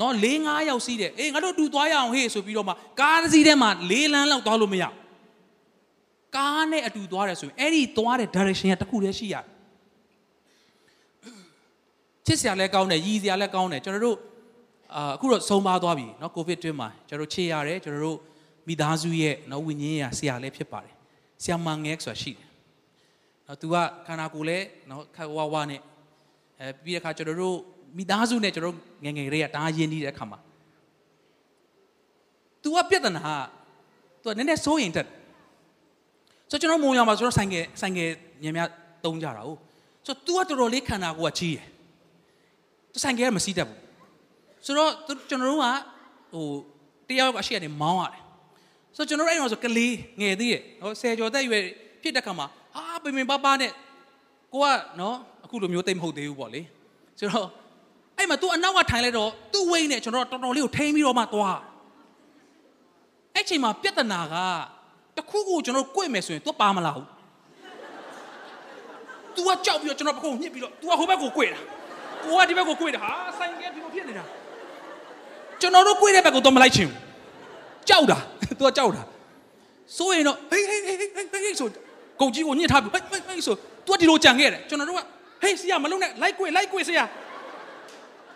[0.00, 4.84] နော်၄၅ယောက်စီးတယ်အေးငါတို့တူသွားရအောင်ဟေ့ဆိုပြီးတော့မှကားတစ်စီးထဲမှာ၄လမ်းလောက်သွားလို့မရ
[6.35, 9.45] ကားနဲ့အတူသွားတယ်ဆိုရင်အဲ့ဒီသွားတဲ့ direction ကတစ်ခုတည်းရှိရတယ်
[12.25, 14.17] ချစ်စရာလည်းကောင်းတယ်ရည်စရာလည်းကောင်းတယ်ကျွန်တော်တို့
[14.95, 18.17] အာအခုတော့ဆုံးပါသွားပြီเนาะကိုဗစ်တွင်းမှာကျွန်တော်တို့ချေရတယ်ကျွန်တော်တို့
[18.67, 20.93] မိသားစုရဲ့เนาะဝိညာဉ်ရေးဆရာလည်းဖြစ်ပါတယ်
[21.43, 22.47] ဆရာမငဲဆိုတာရှိတယ်
[23.45, 23.75] เนาะသူက
[24.05, 25.81] ခန္ဓာကိုယ်လည်းเนาะခက်ဝါဝါနဲ့
[26.59, 27.57] အဲပြီးတဲ့အခါကျွန်တော်တို့
[27.97, 30.39] မိသားစုနဲ့ကျွန်တော်ငယ်ငယ်လေးကတားရင်းနေတဲ့အခါမှာ
[32.63, 33.23] तू ကပြဿနာ
[34.21, 35.07] तू ကနည်းနည်းစိုးရင်တက်
[36.50, 38.00] ဆိုကျွန်တော်မုံရမှာကျွန်တော်ဆိုင်ကဆိုင်က
[38.42, 38.68] ညံ့များ
[39.04, 39.58] တုံးကြတာဟုတ်
[40.06, 41.66] ဆို तू ကတော်တော်လေးခန္ဓာကိုယ်ကကြီးတယ်
[42.92, 43.78] သူဆိုင်ကဲမစီးတတ်ဘူး
[44.64, 44.90] ဆိုတော့
[45.28, 45.66] ကျွန်တော်တို့က
[46.32, 46.46] ဟို
[47.08, 48.22] တယောက်အရှိကနေမောင်းရတယ်
[48.96, 51.62] ဆိုတော့ကျွန်တော်တို့အဲ့တော့ဆိုကလေးငယ်သေးတယ်ဟောဆယ်ကျော်သက်ရွယ်
[52.02, 53.72] ဖြစ်တဲ့ခါမှာဟာပင်ပင်ပပနဲ့
[54.52, 54.66] ကိုက
[55.00, 56.62] နော်အခုလိုမျိုးတိတ်မဟုတ်သေးဘူးပေါ့လေ
[57.18, 57.48] ဆိုတော့
[58.16, 61.58] အဲ့မှာ तू အနောက်ကထိုင်လိုက်တော့သူ့ဝိတ်နဲ့ကျွန်တော်တော်တော်လေးကိုထိန်းပြီးတော့မှသွား
[63.34, 64.36] အဲ့ချိန်မှာပြဿနာက
[65.17, 67.05] တခုခုကျွန်တော်ကိုွေ့မယ်ဆိုရင် तू ပါမလာဘူး
[69.35, 71.59] तू ကကြောက်ပြီးတော့ကျွန်တော်ဘက်ကိုညှစ်ပြီးတော့ तू ကဟိုဘက်ကိုကိုွေ့တာ
[72.23, 74.23] ကိုကဒီဘက်ကိုကိုွေ့တာဟာဆိုင်ကဒီလိုဖြစ်နေတာ
[75.61, 76.97] ကျွန်တော်တို့ကိုွေ့တဲ့ဘက်ကိုတော့မလိုက်ချင်ဘူး
[77.89, 78.17] ကြောက်တာ
[78.59, 79.01] तू ကကြောက်တာ
[79.97, 81.09] ဆိုရင်တော့ဟေးဟေးဟေးဟေး
[81.43, 81.67] ဟေးဆို
[82.21, 85.01] ကုန်ကြီးကိုညှစ်ထားပြီးဟေးဟေးဟေးဆို तू ကဒီလိုကြံခဲ့တယ်ကျွန်တော်တို့က
[85.43, 87.05] ဟေးဆရာမလုံးနဲ့လိုက်ကိုွေ့လိုက်ကိုွေ့ဆရာ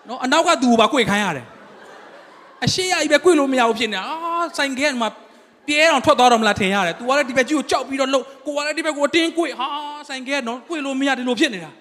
[0.08, 1.46] နော်အနောက်ကသူ့ကိုပါကိုွေ့ခိုင်းရတယ်
[2.66, 5.10] အရှိရကြီးပဲကိုွေ့လို့မရဘူးဖြစ်နေတာအာဆိုင်ကမှာ
[5.68, 9.68] ပြဲအောင်ထွက်သွားတော့မလားထင်ရတယ် तू ကလည်းဒီဘက်ကြီးကိုကြောက်ပြီးတော့လှုပ်ကိုကလည်းဒီဘက်ကိုအတင်းကိုွေ့ဟာ
[10.08, 11.72] ဆိုင်ကနော်ကိုွေ့လို့မရဒီလိုဖြစ်နေတာ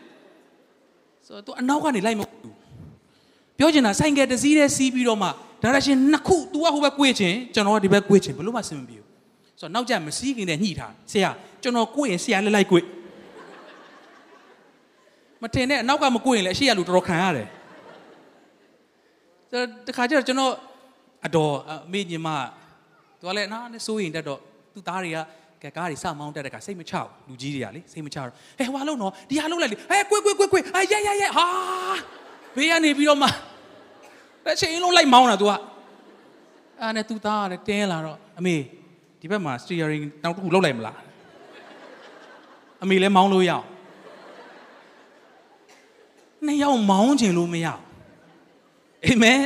[1.26, 2.54] ဆိုတော့ तू အနောက်ကနေလိုက်မဘူး
[3.58, 5.28] ပြောချင်တာဆိုင်ကတစ်စီးတည်းစီးပြီးတော့မှ
[5.62, 9.08] ဒါရရှင်နှစ်ခု तू ကဟိုဘက်ကိုွေ့ချင်ကျွန်တော်ကဒီဘက်ကိုွေ့ချင်ဘလို့မှစင်မပြေဘူး
[9.60, 11.30] ဆိုတော့နောက်ကျမစီးခင်နဲ့ညှိထားဆရာ
[11.62, 12.84] ကျွန်တော်ကိုွေ့ရင်ဆရာလည်းလိုက်ကိုွေ့
[15.42, 17.48] မထင်နဲ့အနောက်ကမကိုွေ့ရင်လည်းအရှိရလူတော်တော်ခံရတယ်
[19.50, 20.52] ဆိုတော့တခါကျတော့ကျွန်တော်
[21.26, 22.28] အတော်အမေညီမ
[23.23, 24.39] သူကလည်းနားနဲ့စိုးရင်တက်တော့
[24.73, 25.17] သူ့သားတွေက
[25.63, 28.27] ကဲကားတွေစမောင်းတက်တဲ့ကစိတ်မချဘူးလူကြီးတွေကလေစိတ်မချတော့
[28.59, 31.47] ဟဲ့ဟွာလုံးတော့ဒီဟာလုံးလိုက်လေဟဲ့ကွေးကွေးကွေးကွေးအဲရဲရဲရဲဟာ
[32.55, 33.27] ဘေးကနေပြီးတော့မှ
[34.45, 35.51] တစ်ချိန်လုံးလိုက်မောင်းတာ तू က
[36.81, 38.55] အဲ့နဲ့သူ့သားကလည်းတင်းလာတော့အမေ
[39.19, 40.97] ဒီဘက်မှာ steering နောက်တစ်ခုလောက်လိုက်မလား
[42.83, 43.65] အမေလည်းမောင်းလို့ရအောင်
[46.45, 47.81] နှစ်ယောက်မောင်းချင်လို့မရဘူး
[49.05, 49.39] အာမင်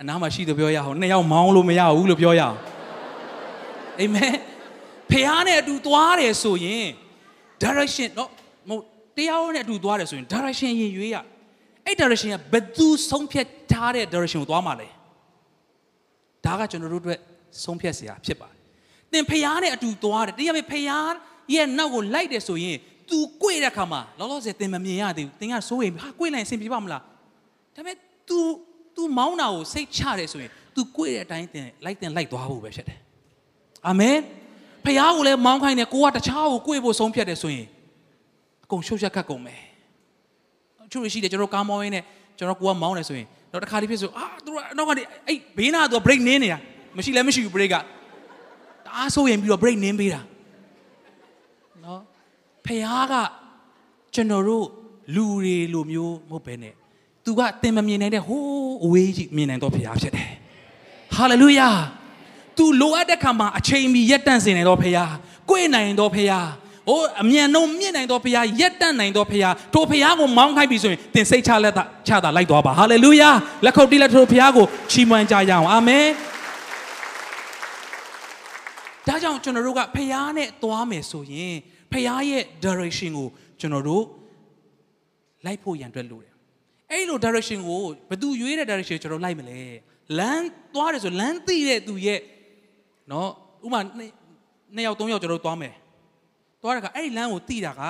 [0.00, 2.56] အနားမှာရှိတယ်ပြောရအောင်နှစ်ယောက်မောင်းလို့မရဘူးလို့ပြောရအောင်
[4.01, 4.35] အာမင်
[5.11, 6.87] ဖះနဲ့အတူသွားတယ်ဆိုရင်
[7.63, 8.29] direction တော့
[8.69, 8.83] မဟုတ်
[9.17, 11.17] တရားနဲ့အတူသွားတယ်ဆိုရင် direction ရင်ရွေးရ
[11.85, 14.87] အဲ့ direction ကဘယ်သူဆုံးဖြတ်ထားတဲ့ direction ကိုသွားမှာလဲ
[16.45, 17.19] ဒါကကျွန်တော်တို့အတွက်
[17.63, 18.59] ဆုံးဖြတ်เสียဖြစ်ပါတယ်
[19.11, 20.79] သင်ဖះနဲ့အတူသွားတယ်တရားပဲဖះ
[21.53, 22.77] ရဲ့နောက်ကိုလိုက်တယ်ဆိုရင်
[23.09, 27.03] तू ကိုွေတဲ့ခါမှာလောလောဆယ်သင်မမြင်ရသေးဘူးသင်ကစိုးရင်ဟာကိုွေလိုက်ရင်အဆင်ပြေပါမလား
[27.75, 27.95] ဒါပေမဲ့
[28.29, 28.37] तू
[28.95, 32.99] तू မောင်းတာကိုစိတ်ချတယ်ဆိုရင် तू ကိုွေတဲ့အတိုင်းသင်လိုက်တင်လိုက်သွားဖို့ပဲဖြစ်တယ်
[33.88, 34.16] အာမင်
[34.84, 37.66] ဖះကိုလည်းမောင်းခိုင်းတယ်ကိုကတခြားကိုကိုွေဖို့ဆုံးဖြတ်တယ်ဆိုရင်
[38.64, 39.60] အကုန်ရှုပ်ရှက်ခတ်ကုန်မယ်
[40.86, 42.04] အချို့ရှိတယ်ကျွန်တော်ကားမောင်းရင်းနဲ့
[42.38, 46.58] ကျွန်တော်ကိုကမောင်းတယ်ဆိုရင်တော့တစ်ခါလေးဖြစ်ဆိုအာသူကအနောက်ကနေအဲ့ဘေးနာကသူက break နင်းနေတာ
[46.96, 47.82] မရှိလည်းမရှိဘူး break ကတ
[48.96, 50.20] အားဆိုရင်ပြီးတော့ break နင်းပေးတာ
[51.84, 52.00] နော်
[52.66, 53.14] ဖះက
[54.14, 54.66] ကျွန်တော်တို့
[55.14, 56.74] လူတွေလိုမျိုးမဟုတ်ဘဲနဲ့
[57.24, 60.30] သူကသင်မမြင်နိုင်တဲ့ဟိုးအဝေးကြီးမြင်နိုင်တော့ဖះဖြစ်တယ်
[61.16, 61.68] ဟာလေလုယာ
[62.56, 64.98] သူလိုအပ်တဲ့ခါမှာအချိန်မီရက်တန့်စင်နိုင်တော့ဖះ
[65.50, 66.32] ကိုယ်နိုင်တော့ဖះ
[66.88, 73.30] ဟိုအမြန်နှုံမြင့်နိုင်တော့ဖះရက်တန့်နိုင်တော့ဖះထိုဖះကိုမောင်းခိုင်းပြီဆိုရင်သင်စိတ်ချလက်တာချတာလိုက်သွားပါဟာလေလုယာ
[73.64, 76.06] လက်ခုပ်တီးလက်ထိုဖះကိုချီးမွမ်းကြရအောင်အာမင်
[79.08, 81.54] ဒါကြောင့်ကျွန်တော်တို့ကဖះနဲ့သွားမယ်ဆိုရင်
[81.92, 83.28] ဖះရဲ့ direction ကို
[83.60, 84.04] ကျွန်တော်တို့
[85.46, 86.32] လိုက်ဖို့ရန်အတွက်လိုတယ်
[86.90, 89.60] အဲ့လို direction ကိုဘယ်သူရွေးတဲ့ direction ကျွန်တော်လိုက်မလဲ
[90.18, 92.20] လမ်းသွားတယ်ဆိုလမ်းသိတဲ့သူရဲ့
[93.12, 93.28] နော်
[93.66, 93.80] ဥမာ
[94.74, 95.74] နှစ်ယောက်သုံးယောက်ကျွန်တော်တို့သွားမယ်
[96.62, 97.82] သွားတဲ့အခါအဲ့ဒီလမ်းကိုသိတာက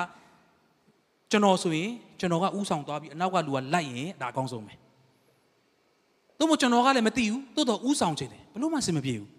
[1.31, 4.73] ကျွန်တော်ဆိုရင်ကျွန်တော်ကဥဆောင်သွားပြီးအနောက်ကလူကလိုက်ရင်ဒါအကောင်းဆုံးပဲ
[6.39, 9.29] သို့မဟုတ်ကျွန်တော်ကလည်းမသိဘူးတိုးတော့ဥဆောင်ချင်တယ်ဘလို့မှစင်မပြေဘူး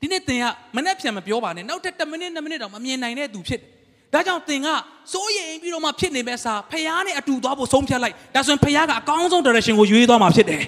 [0.00, 0.44] ဒီနေ့သင်က
[0.76, 3.72] မနဲ့ပြန်မပြောပါနဲ့နောက်ထပ်10မိနစ်2မိနစ်တော့မမြင်နိုင်တဲ့သူဖြစ်တယ်
[4.12, 4.68] ဒါကြောင့်သင်က
[5.12, 10.62] စိုးရိမ်ပြီးတော့မှဖြစ်နေမဲ့စာဖះနဲ့အတူသွားဖို့ဆုံးဖြတ်လိုက်ဒါဆိုရင်ဖះကအကောင်းဆုံး direction ကိုရွေးသွားမှာဖြစ်တယ်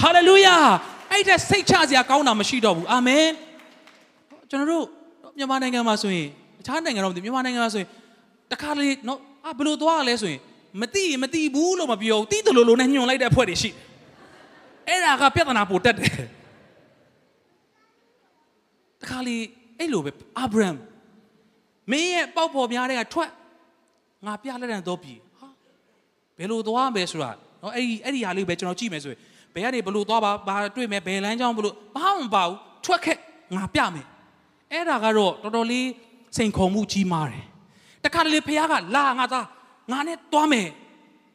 [0.00, 0.56] ဟာလေလုယာ
[1.14, 3.28] အဲ့ဒါစိတ်ချစရာကောင်းတာမရှိတော့ဘူးအာမင်
[4.50, 4.84] ကျွန်တော်တို့
[5.38, 7.88] မြန်မာနိုင်ငံမှာဆိုရင်တခြားနိုင်ငံတော့မသိမြန်မာနိုင်ငံမှာဆိုရင်
[8.52, 10.40] တခါလေနော်အာဘယ်လိုသွားရလဲဆိုရင်
[10.80, 13.70] မသိရင်မသိဘူးလို့မပြောဘူးသိတယ်လို့လို့နဲ့ညွန်လိုက်တဲ့အဖွဲ့တွေရှိ
[14.88, 16.12] အဲ့ဒါကပြဿနာပိုတက်တယ်
[19.00, 19.36] တခါလေ
[19.78, 20.68] အဲ့လိုပဲအာဗြဟံ
[21.90, 23.30] မင်းရဲ့ပေါက်ပေါ်များတဲ့ကထွက်
[24.26, 25.48] ငါပြလက်တန်တော့ပြီဟာ
[26.38, 27.30] ဘယ်လိုသွားမယ်ဆိုတာ
[27.62, 29.20] နော်အဲ့ဒီအဲ့ဒီဟာလေးပဲကျွန်တော်ကြည့်မယ်ဆိုရင်
[29.54, 33.18] ဘယ်ကနေဘလို့သွားပါဘာတွေ့မယ်ဘယ်လမ်းကြောင်းဘလို့ဘာမှမပါဘူးထွက်ခက်
[33.56, 34.06] ငါပြမယ်
[34.72, 35.88] အဲ့ဒါကတော့တော်တော်လေး
[36.36, 37.44] စိန်ခေါ်မှုကြီးမားတယ်
[38.04, 39.46] တခါတလေဖះကလာငါသား
[39.92, 40.68] ငါနဲ့သွားမယ်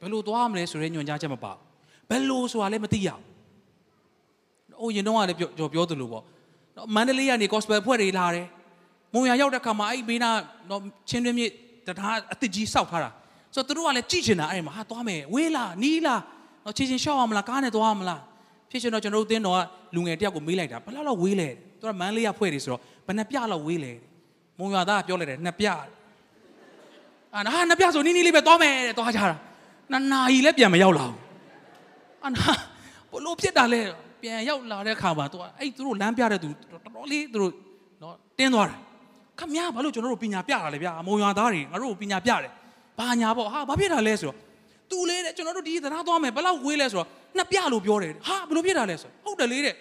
[0.02, 1.62] ဘယ်လိုသွားမလဲဆိုရဲညွှန်ကြားချက်မပါဘူး
[2.10, 3.24] ဘယ်လိုဆိုတာလည်းမသိရဘူး
[4.82, 6.24] အိုးရင်တော့ကလည်းပြောပြောသလိုပေါ့
[6.96, 8.48] မန္တလေးကနေ gospel ဖွဲ့တွေလာတယ်
[9.14, 10.30] မုံရရောက်တဲ့ခါမှာအဲ့ဘေးနာ
[10.70, 11.52] တော့ချင်းတွင်းမြစ်
[11.88, 13.10] တရားအစ်စ်ကြီးစောက်ထားတာ
[13.56, 16.22] ဆိုတော့သူတို့ကလည်းကြည့်ချင်တာအဲ့မှာဟာသွားမယ်ဝေးလားနီးလား
[16.66, 18.22] တော့ချင်းချင်းရှောက်အောင်မလားကားနဲ့သွားအောင်မလား
[18.70, 19.60] ဖြစ်ရှင်တော့ကျွန်တော်တို့တင်းတော်က
[19.96, 23.92] လူငယ်တယောက်ကိုမေးလိုက်တာဘယ်လောက်လောက်ဝေးလဲသူကမန်းလေးရဖွဲ့နေဆိုတော့ဘယ်နှပြလောက်ဝေးလဲ
[24.60, 25.68] မုံရသားကပြောလိုက်တယ်နှစ်ပြ
[27.34, 29.36] အာဟာနှစ်ပြဆိုနီးနီးလေးပဲသွားမယ်တဲ့သွားကြတာ
[29.92, 31.18] နာနာကြီးလည်းပြန်မရောက်လာဘူး
[32.24, 32.52] အာနာ
[33.12, 33.82] ဘလို့ဖြစ်တာလဲ
[34.22, 37.54] ပြန်ရောက်လာတဲ့ခါမှာသူကအဲ့သူတို့လမ်းပြတဲ့သူတော်တော်လေးသူတို့
[38.02, 38.78] နော်တင်းသွားတယ်
[39.40, 42.52] ခမများဘာလို့ကျွန်တော်တို့ပညာပြတာလဲဗျာအမုံရွာသားတွေငါတို့ပညာပြတယ်
[43.00, 44.38] ဘာညာပေါ့ဟာဘာဖြစ်တာလဲဆိုတော့
[44.92, 49.76] သူလေတဲ့ကျွန်တော်တို့ဒီသနာသွားမယ်ဘယ်လောက်ဝေးလဲဆိုတော့နှစ်ပြလို့ပြောတယ်ဟာဘယ်လိုဖြစ်တာလဲဆိုဟုတ်တယ်လေတဲ့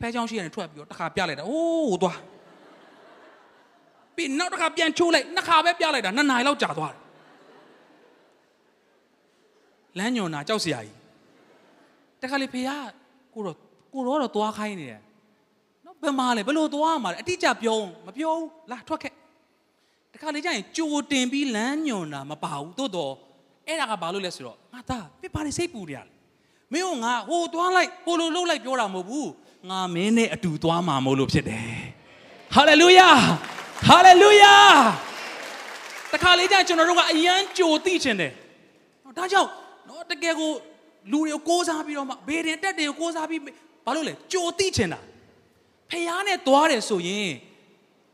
[0.00, 2.18] ဖဲချောင်းရှိရတယ်ထွက်ပြီးတော့တစ်ခါပြလိုက်တာအိုးသွား
[4.16, 7.00] ပြီးနောက်တစ်ခါပြန်ချိုးလိုက်နှစ်ခါပဲပြလိုက်တာနှစ်နာရီလောက်ကြာသွားတယ်
[9.98, 10.96] လမ်းညွန်တာကြောက်စရာကြီး
[12.22, 12.70] တခါလေဖေက
[13.34, 13.56] ကိုတော့
[13.94, 15.02] ကိုတော့တော့သွားခိုင်းနေတယ်
[15.84, 19.12] နော်ဘယ်မှာလဲဘယ်လိုသွားမှာလဲအတိအကျပြောမပြောဘူးလာထွက်ခဲ့
[20.12, 23.14] တခါလေကျရင်ကြိုတင်ပြီးလမ်းညွန်တာမပါဘူးတိုးတော့
[23.68, 26.12] အဲ့ဒါကဘာလို့လဲဆိုတော့ငါသားပြပါနေစိတ်ပူနေရလဲ
[26.72, 29.30] မင်းကငါဟိုသွားလိုက်ဟိုလိုလှုပ်လိုက်ပြောတာမဟုတ်ဘူး
[29.70, 31.76] ငါမင်းနဲ့အတူသွားမှာမို့လို့ဖြစ်တယ်
[32.54, 33.08] ဟာလေလုယာ
[33.88, 34.54] ဟာလေလုယာ
[36.12, 38.32] တခါလေကျရင်ကျွန်တော်တို့ကအယမ်းကြိုသိချင်တယ်
[39.18, 39.50] ဒါကြောင့်
[39.88, 40.50] နော်တကယ်ကို
[41.12, 43.40] လူတွေကိုကိုးစားပြီးတော့မှဘေးရင်တက်တွေကိုကိုးစားပြီး
[43.84, 45.00] ဘာလို့လဲကြိုသိချင်တာ
[45.90, 47.32] ဖះနဲ့သွားတယ်ဆိုရင်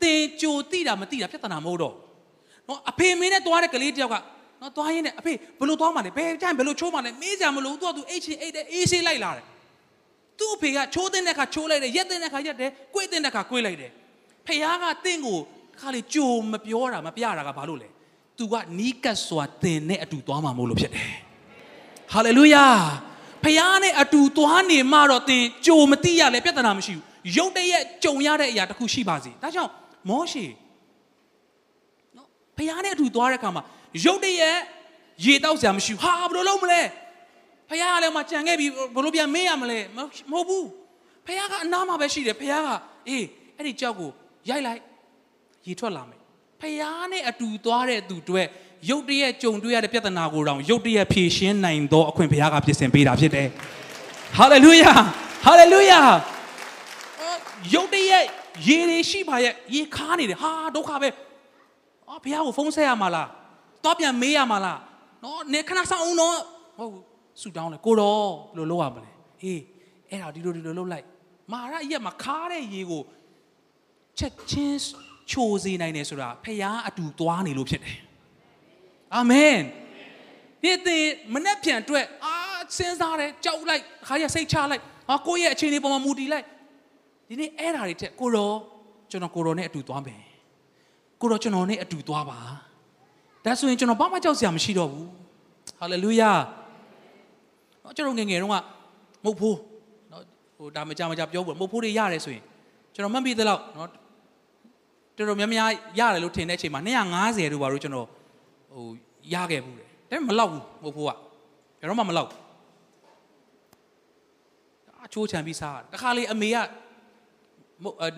[0.03, 1.95] သင်ကြိုသိတာမသိတာပြဿနာမဟုတ်တော့
[2.69, 4.17] နော်အဖေမင်းနဲ့သွားတဲ့ကလေးတယောက်က
[4.61, 9.45] နော်သွားရင်းနဲ့အဖေဘယ်လိုသွားမှလဲဘယ်ကြိုင်ဘယ်လိုချိုးမှလဲမေးကြမလို့သူကသူအိတ်ချင်းအိတ်တဲ့အေးဆေးလိုက်လာတယ်
[10.39, 13.91] သူ့အဖေကချိုးတဲ့အခါချိုးလိုက်တယ်ရက်တဲ့အခါရက်တယ်ကွေ့တဲ့အခါကွေ့လိုက်တယ်
[14.47, 15.39] ဖះကတင့်ကို
[15.81, 17.89] ခါလေကြိုမပြောတာမပြတာကဘာလို့လဲ
[18.39, 21.03] तू ကနီးကပ်စွာတင်နဲ့အတူသွားမှာမို့လို့ဖြစ်တယ်
[22.13, 22.67] ဟာလေလုယာ
[23.45, 27.05] ဖခင်နဲ့အတူသွားနေမှတော့သင်ကြိုမတိရလဲပြဿနာမရှိဘူး
[27.37, 29.71] ရုတ်တရက်ကြုံရတဲ့အရာတစ်ခုရှိပါစေဒါကြောင့်
[30.09, 30.45] မောရှေ
[32.17, 33.63] နော်ဖခင်နဲ့အတူသွားတဲ့အခါမှာ
[34.05, 34.59] ရုတ်တရက်
[35.25, 36.83] ရေတောက်စရာမရှိဘူးဟာဘယ်လိုလုပ်မလဲ
[37.69, 39.99] ဖခင်ကလည်းမှကြံခဲ့ပြီးဘယ်လိုပြန်မေးရမလဲမ
[40.31, 40.67] ဟုတ်ဘူး
[41.27, 42.69] ဖခင်ကအနားမှာပဲရှိတယ်ဖခင်က
[43.09, 43.25] အေး
[43.57, 44.11] အဲ့ဒီကြောက်ကို
[44.51, 44.81] ရိုက်လိုက်
[45.67, 46.21] ရေထွက်လာမယ်
[46.61, 48.43] ဖခင်နဲ့အတူသွားတဲ့သူတွေ
[48.91, 53.49] ရုတ်တရက်ကြုံတွေ့ရတဲ့ပြဿနာကိုတောင်ရုတ်တရက်ဖြေရှင်းနိုင်သောအခွင့်ဘုရားကပြင်ဆင်ပေးတာဖြစ်တယ်။
[54.39, 54.93] ဟာလေလုယာ
[55.45, 56.01] ဟာလေလုယာ
[57.75, 58.25] ရုတ်တရက်
[58.69, 61.09] ရေတွေရှိပါရဲ့ရေခါနေတယ်ဟာဒုက္ခပဲ။
[62.09, 63.29] အော်ဘုရားကိုဖုန်းဆက်ရမှာလား။
[63.85, 64.79] တော့ပြန်မေးရမှာလား။
[65.25, 66.37] နော်နေခဏဆောင်အောင်တော့
[66.79, 66.93] ဟုတ်
[67.41, 69.11] ဆူတောင်းလေကိုတော့ဘယ်လိုလုပ်ရမလဲ။
[69.43, 69.61] အေး
[70.11, 71.07] အဲ့ဒါဒီလိုဒီလိုလုပ်လိုက်။
[71.53, 73.03] မာရရက်မှာခါတဲ့ရေကို
[74.19, 74.81] ချက်ချင်း
[75.31, 77.99] ချိုစေနိုင်တယ်ဆိုတာဖះအတူသွားနေလို့ဖြစ်တယ်။
[79.15, 79.59] အာမင်
[80.63, 82.37] ဒီတဲ့မနဲ့ပြန်အတွက်အာ
[82.77, 86.47] စဉ်းစားတယ်ကြောက်လိုက်ခါရစိတ်ချလိုက်ဟာကိုယ့်ရဲ့အခြေအနေပေါ်မှာမူတည်လိုက်
[87.29, 88.53] ဒီနေ့အဲ့ဓာတွေတက်ကိုရော
[89.11, 90.23] ကျွန်တော်ကိုရောနဲ့အတူသွားမယ်
[91.21, 92.39] ကိုရောကျွန်တော်နဲ့အတူသွားပါ
[93.45, 95.09] ဒါဆိုရင်ကျွန်တော်ဘာမှကြောက်စရာမရှိတော့ဘူး
[95.79, 96.33] ဟာလေလုယာ
[97.83, 98.57] နော်ကျွန်တော်ငငယ်တုန်းက
[99.25, 99.59] မုတ်ဖိုး
[100.13, 100.23] နော်
[100.57, 102.45] ဟိုဒါမကြမကြပြောဘူးမုတ်ဖိုးတွေရတယ်ဆိုရင်
[102.95, 103.89] ကျွန်တော်မှတ်မိသလောက်နော်
[105.17, 106.81] တော်တော်များများရတယ်လို့ထင်တဲ့အချိန်မှာ
[107.17, 108.07] 250တို့ဘာလို့ကျွန်တော်
[108.73, 108.85] ဟို
[109.35, 111.11] ရခဲ့ဘူးတယ်ဒါပေမဲ့မလောက်ဘူးမုတ်ဖိုးက
[111.81, 112.31] ဘယ်တော့မှမလောက်
[115.07, 116.57] အချိုးချံပြီးစားတခါလေအမေက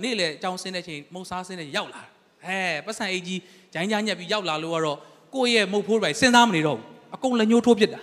[0.03, 2.03] နေ့လေအကြောင်းဆင်းတဲ့အချိန်မုတ်စားဆင်းတဲ့ရောက်လာ
[2.47, 3.41] ဟဲ့ပတ်စံအိတ်ကြီး
[3.75, 4.99] ဂျိုင်းကြားညက်ပြီးရောက်လာလို့ကတော့
[5.35, 8.01] ကိုယ့်ရဲ့မုတ်ဖိုးတွေစဉ်းစားမနေတော့ဘူးအကုန်လက်ညှိုးထိုးပစ်တာ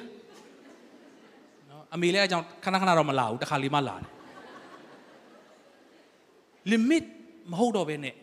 [1.70, 4.08] နော်အမေလည်းအကြောင်းခဏခဏတော့မလာဘူးတခါလေမှလာတယ်
[6.72, 7.04] limit
[7.52, 8.16] မဟုတ်တော့ဘဲနဲ့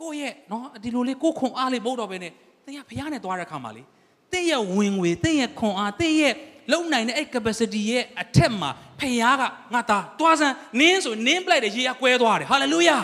[0.00, 2.32] ကိုယ့်ရဲ့နော်ဒီလိုလေးကိုခွန်အားလေးမဟုတ်တော့ဘဲနဲ့
[2.64, 3.82] သင်ကဘုရားနဲ့သွားတဲ့ခါမှာလေ
[4.32, 6.34] သင်ရဲ့ဝင်ငွေသင်ရဲ့ခွန်အားသင်ရဲ့
[6.72, 9.24] လုံနိုင်တဲ့အဲ့ capacity ရဲ့အထက်မှာဖခင်က
[9.74, 12.98] ငါသားသွားစမ်းနင်းဆိုနင်းပလိုက်တယ်ရေကကွဲသွားတယ်ဟာလေလုယာ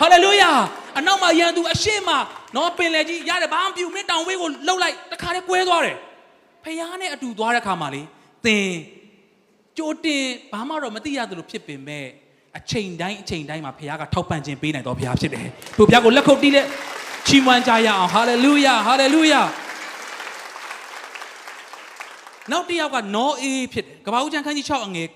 [0.00, 0.50] ဟာလေလုယာ
[0.98, 2.10] အနောက်မှာရန်သူအရှိမ
[2.54, 5.96] နော်ပင်လေကြီးရတယ်ဘာမှမပြုမင်းတောင်ဝေးကိုလှုပ်လိုက်တခါတည်းကွဲသွားတယ်
[6.64, 8.02] ဖခင်နဲ့အတူသွားတဲ့ခါမှာလေ
[8.44, 8.68] သင်
[9.78, 12.06] ကြိုတင်ဘာမှတော့မသိရသလိုဖြစ်ပင်မဲ့
[12.56, 16.66] အချိန်တိုင်းအချိန်တိုင်းမှာဖခင်ကထောက်ပံ့ခြင်းပေးနိုင်တော်ဘုရားဖြစ်တယ်။သူဘုရားကိုလက်ခုပ်တီးလက်
[17.26, 19.42] ချီးမွမ်းကြရအောင်ဟာလေလုယာဟာလေလုယာ
[22.52, 25.08] နောက်တစ်ယောက်ကနောအေးဖြစ်တယ်။ကပ္ပဦးကျမ်းခန်းကြီး6အငယ်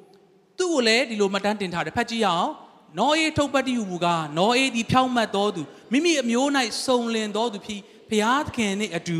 [0.00, 2.50] 9သူ့ကိုလည်းဒီလိုမှတ်တမ်းတင်ထားတယ်ဖတ်ကြည့်ရအောင်။
[2.98, 6.48] နောအေးထုတ်ပတ်တည်ဟူမူကားနောအေးဒီဖြောင်းမှတ်တော်သူမိမိအမျိုး၌
[6.86, 9.18] စုံလင်တော်သူဖြစ်ဘုရားသခင်နှင့်အတူ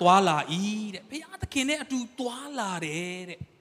[0.00, 0.38] သွားလာ၏
[0.94, 3.38] တဲ့။ဘုရားသခင်နဲ့အတူသွားလာတယ်တဲ့။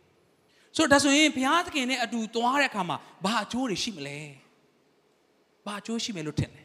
[0.76, 4.20] ဆိုတော့ဒါဆိုရင်ဘုရားသခင်နဲ့အတူသွားတဲ့အခါမှာဘာအကျိုးတွေရှိမလဲ
[5.66, 6.64] ဘာအကျိုးရှိမယ်လို့ထင်လဲ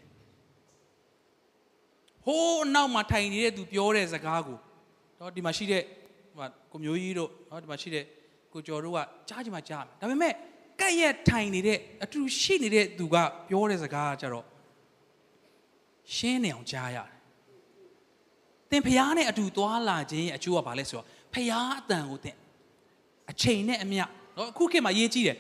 [2.26, 4.59] ဟိုးအနောက်မှာထိုင်နေတဲ့သူပြောတဲ့စကားကို
[5.20, 5.82] တော့ဒီမှာရှိတဲ့
[6.37, 8.04] ဟိုကိုမျိုးကြီးတို့နော်ဒီမှာရှိတဲ့
[8.52, 10.32] ကိုကျော်တို့ကကြားချင်မှကြားမယ်ဒါပေမဲ့
[10.80, 13.16] ကက်ရက်ထိုင်နေတဲ့အတူရှိနေတဲ့သူက
[13.48, 14.44] ပြောတဲ့စကားကကြတော့
[16.14, 17.08] ရှင်းနေအောင်ကြားရတယ်
[18.70, 22.36] သင်ဖျားနဲ့အတူသွားလာခြင်းရဲ့အကျိုးကဘာလဲဆိုတော့ဖျားအတန်ကိုသင်
[23.30, 24.02] အချိန်နဲ့အမျှ
[24.36, 25.36] နော်အခုခေတ်မှာရေးကြည့်တယ်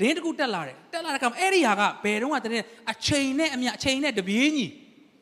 [0.00, 4.66] တည်င်းတစ်ခုတက်လာတယ်တက်လာတဲ့အခါမှာအဲ့ဒီဟာကဘယ်တော့မှတည်င်းအချိန်နဲ့အမျှအချိန်နဲ့တပြေးညီ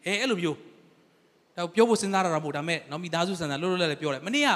[0.07, 0.59] အဲအဲ့လိုမျိုး
[1.57, 4.49] တော့ပြောဖို့စဉ်းစားရတာမဟုတ်ဒါပေမဲ့နော်မိသားစုဆန္ဒလို့လို့လည်းပြောတယ်မနေ့က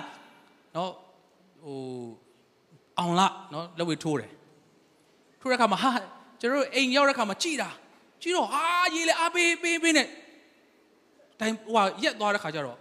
[0.76, 0.90] နော်
[1.64, 1.78] ဟို
[2.98, 4.30] အောင်လာနော်လက်ဝဲထိုးတယ်
[5.44, 5.90] ထိုးတဲ့ခါမှာဟာ
[6.40, 7.68] ကျွန်တော်တို့အိမ်ရောက်တဲ့ခါမှာကြည်တာ
[8.22, 10.06] ကြည်တော့ဟာရေးလေအပေးပေးပေးနဲ့
[11.40, 12.78] တိုင်းဟိုဟာရက်သွားတဲ့ခါကျတော့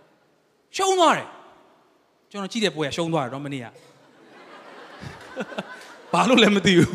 [0.75, 1.27] ရှုံးသွားတယ်
[2.31, 3.65] ကျွန်တော်ကြည့်တဲ့ပွဲကရှုံးသွားတယ်တော့မနေ့က
[6.13, 6.91] ဘာလို့လဲမသိဘူး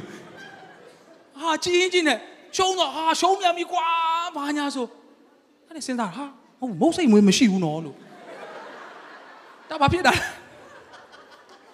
[1.41, 2.19] ဟာကြည်ရင်ကြည်နဲ့
[2.57, 3.87] ရှုံးတော့ဟာရှုံးမြန်ပြီကွာ
[4.37, 4.87] ဘာညာဆို
[5.67, 6.25] အဲ့ဒါစဉ်းစားဟာ
[6.61, 7.97] ဟုတ်မုတ်စိတ်မွေးမရှိဘူးနော်လို့
[9.71, 10.25] ဒါဘာဖြစ်တာလဲ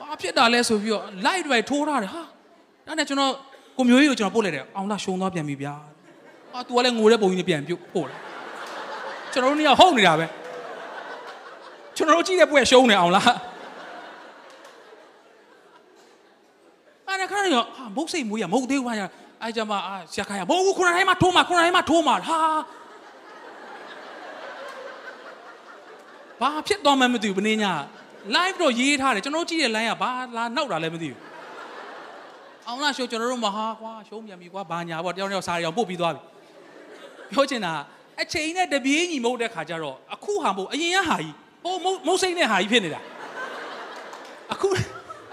[0.01, 2.23] ဘာဖြစ်တာလဲဆိုပြီးတော့ light တွေထိုးထားတယ်ဟာ
[2.87, 3.33] ဒါနဲ့ကျွန်တော်
[3.77, 5.75] ကိုမျိုးကြီးကိုကျွန်တော်ပို့လိုက်တယ်အောင်လားရှုံးသွားပြန်ပြီဗျာ
[6.53, 8.19] ဟာ तू ကလည်းငိုတဲ့ပုံကြီးနဲ့ပြန်ပြုတ်ပို့တယ်
[9.33, 10.27] ကျွန်တော်တို့နေရာဟုတ်နေတာပဲ
[11.97, 13.33] ကျွန်တော်တို့ကြည့်တဲ့ပွဲရှုံးနေအောင်လား
[17.09, 18.95] အဲ့ဒါခါရရောဟာမုတ်စိတ်မွေးရမဟုတ်သေးဘူးဟာ
[19.43, 22.41] အဲ့ကြမှာအာဆရာခိုင်ရမဟုတ်ဘူးခုနတိုင်းမှာထိုးမှာခုနတိုင်းမှာထိုးမှာဟာ
[26.41, 27.73] ဘာဖြစ်သွားမှမသိဘူးဘယ်နည်းညာ
[28.37, 31.34] live တော့ရေးထားတယ်ကျွန်တော်ကြည့်တဲ့ line ကဘာလာနောက်တာလည်းမသိဘူး
[32.67, 36.23] အောင်လားရှိုးကျွန်တော်တို့မဟာကွာရှုံးပြန်ပြီကွာဘာညာပေါ့တယောက်တယောက်စားရအောင်ပို့ပြီးသွားပြီ
[37.33, 37.73] ပြောချင်တာ
[38.23, 43.01] အချိန်နဲ့တပြေးညီမဟုတ်တဲ့ခါကျတော့အခုဟာမဟုတ်အရင်ကဟာကြီးဟိုမုတ်မုတ်စိတ်နဲ့ဟာကြီးဖြစ်နေတာ
[44.53, 44.69] အခု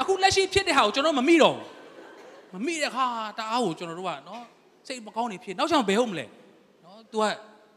[0.02, 3.06] အခုလက်ရှိဖြစ်တဲ့ဟာကိုကျွန်တော်မမိတော့ဘူးမမိတဲ့ခါ
[3.38, 4.44] တအားကိုကျွန်တော်တို့ကနော်
[4.88, 6.26] စိတ်မကောင်းနေဖြစ်နောက်ချောင်ဘယ်ဟုတ်မလဲ
[6.86, 7.24] နော် तू က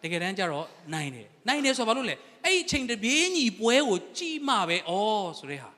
[0.02, 2.14] တကယ်တမ်းကျတော့နိုင်တယ်နိုင်တယ်ဆိုတော့ဘာလို့လဲ
[2.44, 4.90] အဲ့ဒီအချိန်တပြေးညီပွဲကိုကြည်မှပဲဩ
[5.38, 5.70] ဆိုတဲ့ဟာ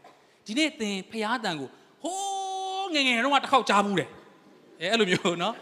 [0.47, 1.69] ဒီနေ့သင်ဖျားတန်ကို
[2.03, 2.36] ဟိုး
[2.95, 4.09] ငယ်ငယ်တုန်းကတစ်ခေါက်ကြားဘူးတယ်
[4.81, 5.55] အဲအဲ့လိုမျိုးနော်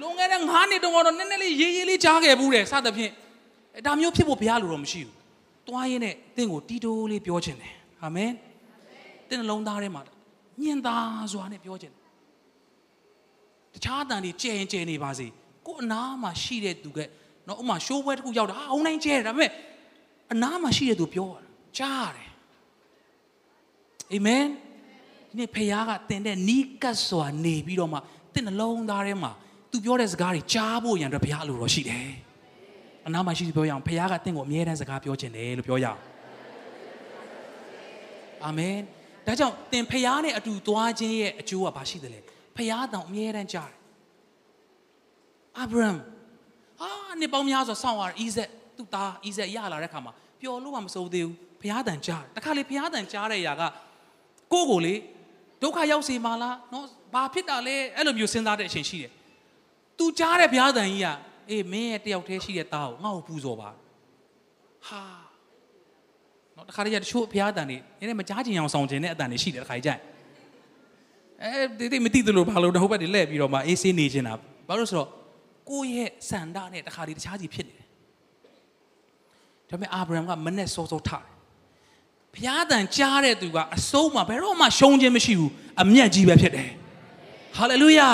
[0.00, 3.12] လွန်ခဲ့တဲ့9နှစ်တုန်းကတော့နည်းနည်းလေးရေးရေးလေးကြားခဲ့ဘူးတယ်စသဖြင့်
[3.76, 5.16] အဲဒါမျိုးဖြစ်ဖို့ဘုရားလိုတော့မရှိဘူး
[5.68, 8.30] တွားရင်းနဲ့သင်ကိုတီတိုးလေးပြောချင်တယ်အာမင်
[9.28, 10.02] သင်နှလုံးသားထဲမှာ
[10.62, 10.96] ညင်သာ
[11.32, 12.02] စွာနဲ့ပြောချင်တယ်
[13.74, 15.26] တခြားအတန်တွေကြဲရင်ကြဲနေပါစေ
[15.66, 16.98] ကို့အနာမှာရှိတဲ့သူက
[17.48, 19.50] နော်ဥမာရှိုးပွဲတစ်ခုရောက်တာဟာအုံနိုင်ကျဲတယ်ဒါပေမဲ့
[20.32, 21.42] အနာမှာရှိတဲ့သူပြောတာ
[21.78, 22.30] ကြားရတယ်
[24.12, 24.44] အာမင်
[25.32, 27.98] ဒီနေ့ဖခင်ကတင်တဲ့နီးကပ်စွာနေပြီးတော့မှ
[28.34, 29.30] တင့်နှလုံးသားထဲမှာ
[29.70, 32.10] သူပြောတဲ့စကားတွေကြားဖို့ရန်အတွက်ဘုရားလိုတော့ရှိတယ်
[33.06, 36.00] အနာမှာရှိသူပြောရအောင်ဖခင်ကတင့်ကိုအမြဲတမ်းစကားပြောခြင်းတယ်လို့ပြောရအောင်
[38.44, 38.76] အာမင်
[39.26, 42.20] ဒါကြောင့်တင်ဖခင်နဲ့အတူသွားခြင်းရဲ့အကျိုးကဘာရှိသလဲ
[42.56, 43.78] ဖခင်တောင်အမြဲတမ်းကြားတယ်
[45.58, 45.90] အာဗြဟံ
[46.80, 46.90] ဟာ
[47.20, 53.62] နေပေါင်းများစွာစောင့်ရဣဇက်သူ့သားဣဇက်ရလာတဲ့ခါမှာပျော်လို့မှမစိုးသေးဘူးဘုရားတန်ကြားတယ်တခါလေဘုရားတန်ကြားတဲ့ຢာက
[54.52, 54.94] ကိုယ့်ကိုလေ
[55.62, 59.12] ဒုက္ခရောက်စေမှာလားနော်ဘာဖြစ်တာလဲအဲ့လိုမျိုးစဉ်းစားတဲ့အချိန်ရှိတယ်။
[59.98, 61.08] तू ကြားတဲ့ဘုရားတန်ကြီးက
[61.50, 63.70] အေးမင်းရဲ့တယောက်တည်းရှိတဲ့သားကိုငါ့ကိုပူဇော်ပါ
[64.88, 65.02] ဟာ
[66.56, 70.00] နော်တခါတည်းတချို့ဘုရားတန်တွေနည်းနည်းမကြားချင်အောင်ဆောင်ချင်တဲ့အတန်တွေရှိတယ်တခါကြီးကြိုက်
[71.42, 74.34] အဲဒီတိမသိသလိုဘာလို့တော့ဟိုဘက်တွေလှည့်ပြီးတော့မှအေးဆေးနေချင်တာ
[74.68, 75.08] ဘာလို့ဆိုတော့
[75.70, 77.86] ကိုယ့်ရဲ့စန္ဒနဲ့တခါတည်းတခြားစီဖြစ်နေတယ်
[79.68, 81.31] ဒါပေမဲ့အာဗြဟံကမနဲ့စောစောထားတယ်
[82.34, 86.70] ဘုရားတန်ကြားတဲ့သူကအစိုးမှာဘယ်တော့မှရှုံးခြင်းမရှိဘူးအမျက်ကြီးပဲဖြစ်တယ်
[87.56, 88.08] ဟာလေလုယာ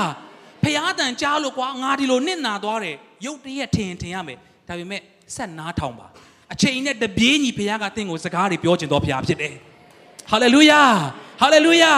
[0.63, 5.01] ဘုရားတန်ကြားလို့ကွာငါဒီလိုနစ်နာသွားတယ်ရုပ်တရက်ထင်ထင်ရမယ်ဒါပေမဲ့
[5.37, 6.07] ဆက်နားထောင်ပါ
[6.53, 9.55] အချိန်နဲ့တပြေးညီဘုရားကတင့်ကိုစကားတွေပြောကျင်တော်ဘုရားဖြစ်တယ်
[10.31, 10.83] ဟာလေလုယာ
[11.41, 11.93] ဟာလေလုယာ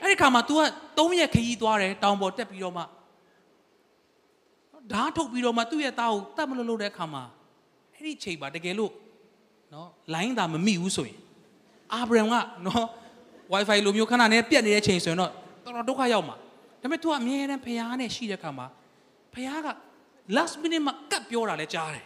[0.00, 0.60] အဲ့ဒီခါမှာ तू က
[0.98, 2.82] ၃ရက်ခရီးသွားတယ်တောင်ပေါ်တက်ပြီးတော့မှ
[4.92, 7.22] ဓာတ်ထုတ်ပြီးတော့မှသူ့ရဲ့သားကိုတတ်မလို့လို့တဲ့ခါမှာ
[7.94, 8.92] အဲ့ဒီချိန်ပါတကယ်လို့
[9.72, 11.18] နော်လိုင်းသာမမိဘူးဆိုရင်
[11.93, 12.85] အာဗြဟံကနော်
[13.53, 15.31] wifi လိုမျိုးခဏနဲ့ပြတ်နေတဲ့ချိန်ဆိုရင်တော့
[15.65, 16.35] တော်တော်ဒုက္ခရောက်မှာ
[16.81, 18.67] ဒါပေမဲ့ तू ကအမြဲတမ်းဖះနဲ့ရှိတဲ့ခါမှာ
[19.33, 19.67] ဖះက
[20.35, 22.05] last minute မှာကတ်ပြောတာလဲကြားတယ်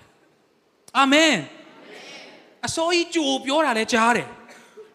[0.97, 1.35] အာမင်
[2.67, 4.27] အစိုးရကြိုပြောတာလဲကြားတယ်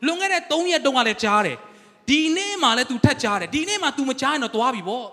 [0.06, 1.56] လွန်ခဲ့တဲ့3ရက်တုန်းကလည်းကြားတယ်
[2.08, 5.06] ဒီနေ့မှလည်း तू ထက်ကြားတယ်ဒီနေ့မှ तू မကြားရင်တော့သွားပြီပေါ့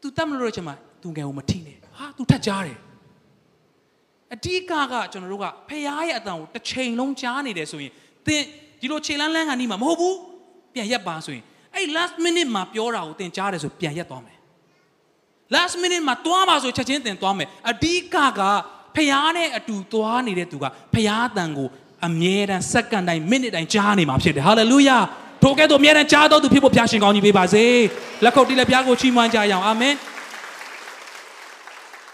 [0.00, 2.78] तू တတ်မလို့ချင်မှာ तू ငယ်ကိုမထိနဲ့ဟာ तू ထက်ကြားတယ်
[4.34, 7.92] အဓိကကကျွန်တော်တို့ကဖះရဲ့အတန်ကိုတစ်ချိန်လုံးကြားနေတယ်ဆိုရင်
[8.27, 8.43] သင်
[8.81, 10.17] ဒီလိုခြေလန်းလန်းကနေမှမဟုတ်ဘူး
[10.73, 11.43] ပြန်ရက်ပါဆိုရင်
[11.75, 14.37] အဲ့ last minute မှာပြောတာကိုသင်ကြားတယ်ဆိုပြန်ရက်သွားမယ်
[15.55, 18.41] last minute မှာတွားပါဆိုချက်ချင်းသင်သွားမယ်အဓိကက
[18.95, 21.67] ဖះနဲ့အတူတွားနေတဲ့သူကဖះတန်ကို
[22.07, 24.97] အမြဲတမ်းစက္ကန့်တိုင်းမိနစ်တိုင်းကြားနေမှာဖြစ်တယ်ဟာလေလုယာ
[25.43, 27.65] ထိုကဲ့သို့အမြဲတမ်းကြားတော်သူဖြစ်ဖို့ဖះရှင်ကောင်းကြီးပေးပါစေ
[28.23, 29.95] လက်ခုပ်တီးလက်ပြားကိုချီးမွမ်းကြရအောင်အာမင်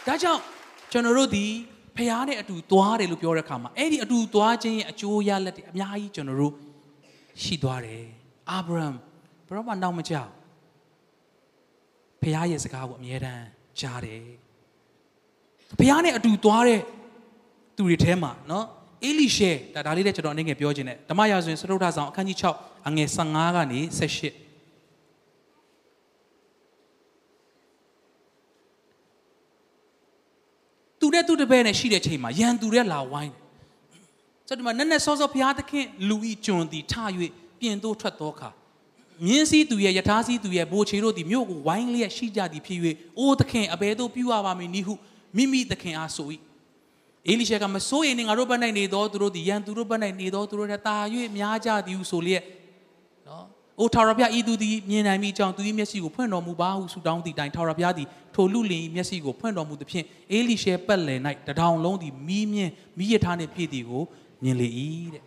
[0.08, 0.42] ဒါကြောင့်
[0.92, 1.46] ကျွန်တော်တို့ဒီ
[2.00, 6.54] ဖះနဲ့အတူသွားတယ်လို့ပြောတဲ့အခါမှာအဲ့ဒီအတူသွားခြင်းရဲ့အကျိုးရလဒ်တွေအများကြီးကျွန်တော်တို့
[7.44, 8.04] ရှိသွားတယ်
[8.50, 8.88] အာဗြဟံ
[9.48, 10.32] ဘယ်တော့မှနောက်မကြောက်
[12.22, 13.46] ဖះရဲ့စကားကိုအမြဲတမ်း
[13.80, 14.24] ကြားတယ်
[15.80, 16.82] ဖះနဲ့အတူသွားတဲ့
[17.76, 18.66] သူတွေထဲမှာနော်
[19.04, 23.80] အေလိရှေဒါဒါလေးလည်းကျွန်တော်အနေငယ်ပြောခြင်းနဲ့ဓမ္မရာဇဝင်စတုထဆောင်အခန်းကြီး6အငယ်15ကနေ
[24.10, 24.49] 18
[31.00, 33.40] သူနဲ့သူတပည့်နဲ့ရှိတဲ့ချိန်မှာရန်သူတဲ့လာဝိုင်းတယ်
[34.48, 36.94] ဆိုတော့ဒီမှာနက်နက်စောစောဘုရားသခင်လူဤကျွန်သည်ထ၍
[37.60, 38.50] ပြင်သို့ထွက်သောအခါ
[39.26, 42.80] မြင်းစည်းသူရဲ့ယထာစည်းသူရဲ့ဘိုးချေတို့သည်မြို့ကိုဝိုင်းလျက်ရှိကြသည်ဖြစ်၍
[43.20, 44.94] အိုးသခင်အဘယ်သို့ပြုရပါမည်နည်းဟု
[45.36, 46.28] မိမိသခင်အားဆို၏
[47.28, 50.98] အေလိရှေကမစိုးရင်ငါတို့ဘက်၌နေသောသူတို့သည်ယံသူတို့ဘက်၌နေသောသူတို့ထက်တာ၍
[51.38, 52.59] များကြသည်ဟုဆိုလျက်နော်
[53.80, 64.04] အိုထာဝရဘုရားဤသူသည်မြင်နိုင်မိကြောင်းသူ၏မျက်စိကိုဖွင့်တော်မူပါဟုဆုတောင်းသည့်တိုင်ထာဝရဘုရားသည်ထိုလူလင်၏မျက်စိကိုဖွင့်တော်မူသဖြင့်အေလိရှေပက်လယ်၌တထောင်လုံးသည်မီးမြင့်မီးရထားနှင့်ပြည့်သည်ကို
[64.44, 64.68] မြင်လေ၏
[65.14, 65.24] တဲ့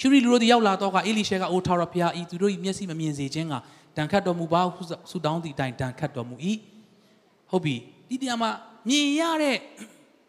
[0.00, 3.54] ရှုရီလူတို့သည်ရောက်လာတော့ကအေလိရှေကအိုထာဝရဘုရားဤသူတို့၏မျက်စိမမြင်စေခြင်းက
[3.96, 6.34] တန်ခတ်တော်မူပါဟုဆုတောင်းသည့်တိုင်တန်ခတ်တော်မူ၏
[7.50, 7.76] ဟုတ်ပြီ
[8.08, 8.50] ဒီတရားမှာ
[8.88, 9.56] မြင်ရတဲ့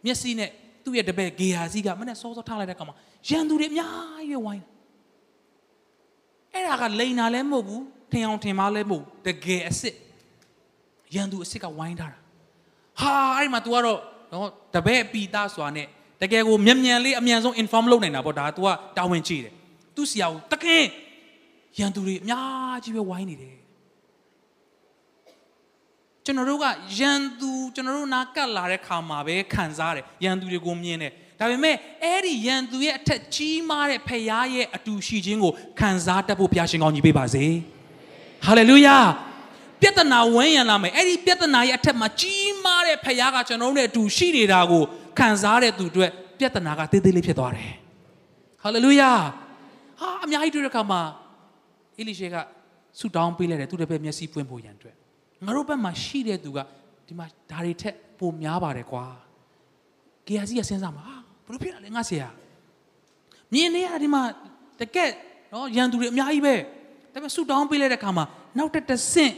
[0.06, 0.50] မျက်စိနဲ့
[0.84, 2.96] သူ့ရဲ့တပည့်ဂေဟာစီကမနဲ့စောစောထားလိုက်တဲ့အခါမှာ
[3.30, 4.64] ရန်သူတွေအများကြီးဝိုင်း
[6.54, 9.96] အဲ့ဒါကလိန်တာလည်းမဟုတ်ဘူးထင်အောင်ထင်မှားလည်းမဟုတ်တကယ်အစ်စ်
[11.16, 12.20] ရန်သူအစ်စ်ကဝိုင်းထားတာ
[13.02, 14.00] ဟာအဲ့မှာ तू ကတော့
[14.34, 15.88] နော်တပည့်ပီတာစွာနဲ့
[16.22, 19.54] တကယ်ကိုမြန်မြန်လေးအမြန်ဆုံး inform လုပ်နိုင်တာပေါ့ဒါ तू ကတာဝန်ကြီးတယ်
[19.96, 20.84] သူ့ဆရာကိုတကယ်
[21.80, 23.58] ရန်သူတွေအများကြီးပဲဝိုင်းနေတယ်
[26.26, 26.66] ကျွန်တော်တို့က
[27.00, 31.76] ရန်သူကျွန်တော်တို့နာကတ်လာတဲ့ခါမှာပဲခံစားတယ်ရန်သူတွေကိုမြင်တယ် ဒါပေမဲ့
[32.06, 37.44] အဲ့ဒီရန်သူရဲ့အထက်ကြီးမားတဲ့ဖခင်ရဲ့အတူရှိခြင်းကိုခံစားတတ်ဖို့ဘုရားရှင်ကောင်းကြီးပေးပါစေ
[38.46, 38.98] ဟာလေလုယာ
[39.82, 44.84] ပြဿနာဝန်းရံလာမယ်အဲ့ဒီပြဿနာရဲ့အထက်မှာကြီးမားတဲ့ဖခင်ကကျွန်တော်တို့နဲ့အတူရှိနေတာကို
[45.20, 46.08] ခံစားတဲ့သူတွေ
[46.40, 47.72] ပြဿနာကတေးသေးလေးဖြစ်သွားတယ်
[48.64, 49.12] ဟာလေလုယာ
[50.00, 51.02] ဟာအများကြီးတွေ့တဲ့အခါမှာ
[51.98, 52.36] အေလိရှေက
[53.00, 54.96] ဆူတောင်းပေးလိုက်တယ်သူတပည့်မျက်စိပွင့်ဖို့ရန်အတွက်
[55.46, 56.60] ငါတို့ဘက်မှာရှိတဲ့သူက
[57.08, 59.06] ဒီမှာဒါတွေထက်ပိုများပါတယ်ကွာ။
[60.28, 62.28] ကေယာစီကစဉ်းစားမှာဟာ ဘယ်လိုဖြစ်လဲငါဆရာ။
[63.54, 64.22] မြင်နေရဒီမှာ
[64.80, 65.12] တကက်
[65.54, 66.56] နော်ရန်သူတွေအများကြီးပဲ။
[67.14, 68.26] ဒါပေမဲ့ဆူတောင်းပေးလိုက်တဲ့အခါမှာ
[68.58, 69.34] နောက်တစ်တဆင့်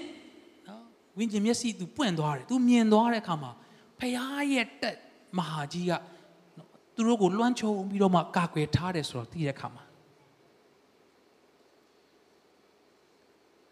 [0.67, 0.81] နော်
[1.17, 3.51] ဝင်းကျင်မျက်စိသူပွင့်သွားတယ်။သူမြင်သွားတဲ့အခါမှာ
[3.99, 4.13] ဖခင်
[4.53, 4.95] ရဲ့တက်
[5.37, 5.91] မဟာကြီးက
[6.57, 9.83] နော်သူတို့ကိုလွှမ်းခြုံပြီးတော့မှကာကွယ်ထားတယ်ဆိုတော့သိတဲ့အခါမှာ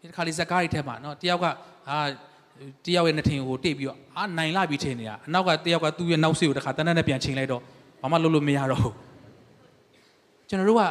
[0.00, 1.44] ဒီခါလေးဇကားတွေထဲမှာနော်တယောက်က
[1.90, 1.98] အာ
[2.86, 7.62] တယောက်ရဲ့နှထင်ကိုတိတ်ပြီးတော့အာနိုင်လာပြီးထင်နေတာအနောက်ကတယောက်ကသူ့ရဲ့နောက်ဆေးကိုတခါတန်းတန်းနဲ့ပြန်ချိန်လိုက်တော့
[8.04, 8.94] ဘာမှလုပ်လို့မရတော့ဘူး
[10.48, 10.82] ကျွန်တော်တို့က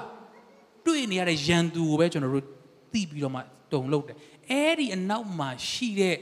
[0.85, 2.45] တွေ့နေရတဲ့ရန်သူကိုပဲကျွန်တော်တို့
[2.93, 3.39] သိပြီးတော့မှ
[3.73, 4.17] တုံလို့တယ်
[4.51, 6.17] အဲ့ဒီအနောက်မှာရှိတဲ့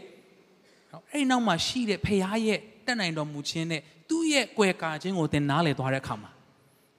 [0.91, 6.31] နော်အဲ့ဒီနောက်မှာရှိတဲ့ဖခင်ရဲ့တက်နိုင်တော်မူခြင်းနဲ့သူ့ရဲ့ကွယ်ကာခြင်းကိုသင်နားလည်သွားတဲ့အခါမှာ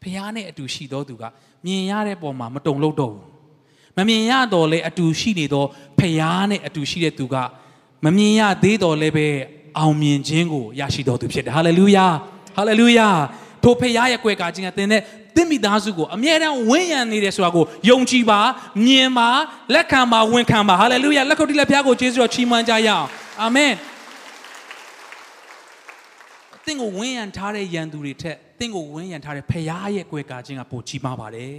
[0.02, 1.24] ဖခင်နဲ့အတူရှိတော်သူက
[1.66, 3.24] မြင်ရတဲ့ပုံမှာမတုံလို့တော့ဘူး
[3.96, 5.68] မမြင်ရတော့လေအတူရှိနေတော့
[5.98, 7.36] ဖခင်နဲ့အတူရှိတဲ့သူက
[8.04, 9.26] မမြင်ရသေးတော့လည်းပဲ
[9.78, 12.06] အောင်မြင်ခြင်းကိုရရှိတော်သူဖြစ်တယ်ဟာလေလုယာ
[12.56, 13.08] ဟာလေလုယာ
[13.64, 15.00] ထိုဖခင်ရဲ့ကွယ်ကာခြင်းကသင်တဲ့
[15.36, 18.40] သင်မိသားစုကိုအမြဲတမ်းဝန်းရံနေတယ်ဆိုတာကိုယုံကြည်ပါ
[18.86, 19.28] မြင်ပါ
[19.74, 23.06] လက်ခံပါဝန်ခံပါဟာလေလုယာလက်ခုပ်တီးလက်ဖျားကိုကျေးဇူးတော်ချီးမွမ်းကြရအောင်
[23.42, 23.72] အာမင်
[26.66, 31.56] သင်ကိုဝန်းရံထားတဲ့ယံသူတွေထက်သင်ကိုဝန်းရံထားတဲ့ဖခင်ရဲ့ကွယ်ကာခြင်းကပိုကြီးမားပါတယ်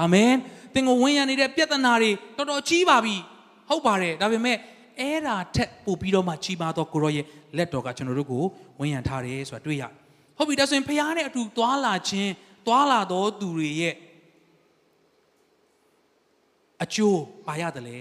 [0.00, 0.32] အာမင်
[0.74, 3.16] သင်ကိုဝန်းရံနေတဲ့ပြဿနာတွေတော်တော်ကြီးပါပြီ
[3.68, 4.56] ဟုတ်ပါတယ်ဒါပေမဲ့
[5.00, 7.24] အဲ့ဒါထက်ပိုပြီးတော့မှကြီးမားသောကိုရောရဲ့
[7.56, 8.42] လက်တော်ကကျွန်တော်တို့ကို
[8.78, 9.84] ဝန်းရံထားတယ်ဆိုတာတွေ့ရ
[10.38, 12.32] ဟုတ်ပြီဒါဆိုရင်ဖခင်နဲ့အတူသွားလာခြင်း
[12.66, 13.94] သွားလာသောသူတွေရဲ့
[16.82, 17.98] အကျိုးပါရတယ်လေ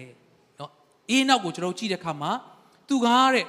[0.60, 0.72] နော်
[1.10, 2.32] အေးနောက်ကိုကျွန်တော်ကြည့်တဲ့အခါမှာ
[2.90, 3.46] သူကားတဲ့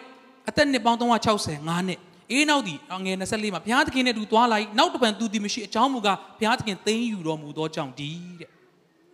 [0.49, 2.74] အသက်နှစ်ပေါင်း365နှစ်အေးနောက်ဒီ
[3.05, 8.11] ငွေ24မှာဘုရားသခင်နဲ့တူသွားလိုက်နောက်တစ်ပံသူဒီမရှိအကြောင်းမူကားဘုရားသခင်သိမ်းယူတော်မူသောကြောင့်ဒီ
[8.41, 8.51] တဲ့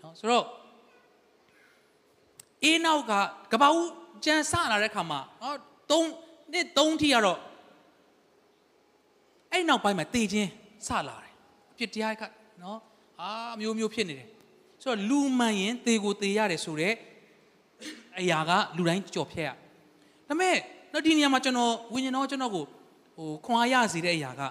[0.03, 0.47] နော်ဆိုတော့
[2.65, 3.13] အေးနောက်က
[3.53, 3.87] ကပ္ပဦး
[4.25, 5.57] ကြံစလာတဲ့ခါမှာနော်
[5.91, 7.39] 3နှစ်3ထိကတော့
[9.55, 10.51] အဲ့နောက်ပိုင်းမှာတည်ခြင်း
[10.87, 11.33] စလာတယ်
[11.73, 12.23] အပြစ်တရားက
[12.63, 12.79] နော်
[13.21, 13.31] အာ
[13.61, 14.29] မျိုးမျိုးဖြစ်နေတယ်
[14.83, 16.95] ဆိုတော့လူမှန်ရင်တေကိုတေရတယ်ဆိုတော့
[18.21, 19.55] အရာကလူတိုင်းကြော်ဖြတ်ရဒါ
[20.29, 20.57] ပေမဲ့
[20.93, 22.65] တော့ဒီနေရာမှာကျွန်တော်ဝိညာဉ်တော်ကျွန်တော်ကို
[23.17, 24.43] ဟိုခွန်အားရစေတဲ့အရာက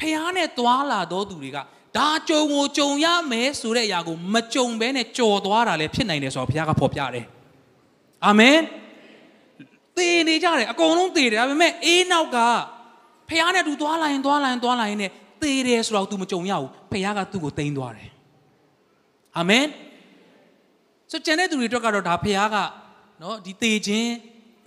[0.00, 1.58] ဖះနဲ့သွားလာတော့သူတွေက
[1.96, 7.26] ဒါကြုံကိုကြုံရမယ်ဆိုတဲ့အရာကိုမကြုံဘဲနဲ့ကြော်သွားတာလည်းဖြစ်နိုင်တယ်ဆိုတော့ဘုရားကဖော်ပြတယ်
[8.26, 8.58] အာမင်
[9.96, 12.38] သေနေကြတယ်အကုန်လုံးသေတယ်ဒါပေမဲ့အေးနောက်က
[13.28, 15.10] ဖះနဲ့သူသွားလာရင်သွားလာရင်သွားလာရင်နဲ့
[15.42, 18.10] သေတယ်ဆိုတော့ तू မကြုံရဘူးဖះကသူ့ကိုတိန်းသွားတယ်
[19.36, 19.66] အာမင်
[21.10, 22.56] ဆိုကျန်တဲ့သူတွေအတွက်ကတော့ဒါဖះက
[23.22, 24.10] နော်ဒီသေခြင်း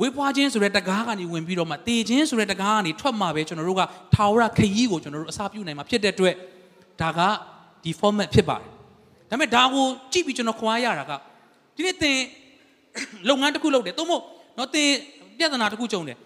[0.01, 3.81] ဝေးဖွားခြင်းဆိုတဲ့တကားကနေဝင်ပြီးတော့မှတေခြင်းဆိုတဲ့တကားကနေထွက်မှာပဲကျွန်တော်တို့က
[4.15, 6.35] ထာဝရခရီးကိုကျွန်တော်တို့အစာပြုနိုင်မှာဖြစ်တဲ့အတွက်
[7.01, 7.19] ဒါက
[7.83, 8.69] ဒီ format ဖြစ်ပါတယ်
[9.29, 11.11] ဒါပေမဲ့ဒါကိုကြည့်ပြီးကျွန်တော်ခွာရတာက
[11.75, 12.17] ဒီနေ့သင်
[13.29, 14.23] လုပ်ငန်းတစ်ခုလုပ်တယ်သို့မဟုတ်
[14.57, 14.89] နော်သင်
[15.37, 16.17] ပြဿနာတစ်ခုကြုံတယ်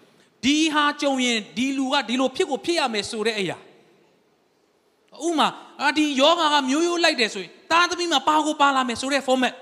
[0.44, 3.58] ဒီဟာကြုံရင်ဒီလူကဒီလိုဖြစ်ကိုဖြစ်ရမယ်ဆိုတဲ့အရာ
[5.26, 5.48] ဥမာ
[5.82, 9.54] အာဒီယောဂါကမျိုးရိုးလိုက်တယ်ဆိုရင်သားသမီးမှာပါကိုပါလာမယ်ဆိုတဲ့ format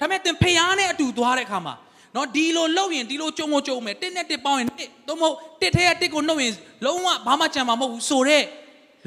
[0.00, 1.74] ဒါပေမဲ့သင်ဖျားနဲ့အတူသွားတဲ့အခါမှာ
[2.16, 6.52] နော်ဒီလိုလှုပ်ရင်ဒီလိုကြုံကိုကြုံမယ်တစ်နဲ့တစ်ပေါင်းရင်တစ်သို့မဟုတ်တစ်ထဲကတစ်ကိုနှုတ်ရင်
[6.84, 8.44] လုံးဝဘာမှကြံမှာမဟုတ်ဘူးဆိုတော့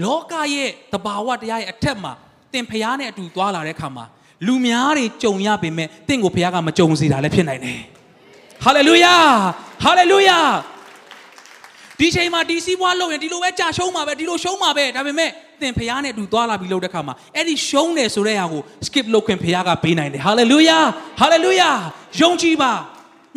[0.04, 2.12] လောကရဲ့တဘာဝတရားရဲ့အထက်မှာ
[2.54, 4.06] သင်ဖျားနဲ့အတူသွားလာတဲ့အခါမှာ
[4.48, 7.80] လူများတွေကြုံရပေမဲ့တင့်ကိုဘုရားကမကြုံစေတာလည်းဖြစ်နိုင်တယ်
[8.64, 9.16] ဟာလေလုယာ
[9.84, 10.40] ဟာလေလုယာ
[12.02, 15.30] ဒီချိန်မှာဒီစီးပွားလုပ်ရင်ဒီလိုပဲကြာရှုံးမှာပဲဒီလိုရှုံးမှာပဲဒါပေမဲ့
[15.62, 20.80] သင်ဖះနဲ့အတူသွားလာပြီးလုပ်တဲ့ခါမှာအဲ့ဒီရှုံးတယ်ဆိုတဲ့ဟာကို skip လုပ်ခွင့်ဖះကပေးနိုင်တယ်ဟာလေလုယာ
[21.20, 21.70] ဟာလေလုယာ
[22.22, 22.72] ယုံကြည်ပါ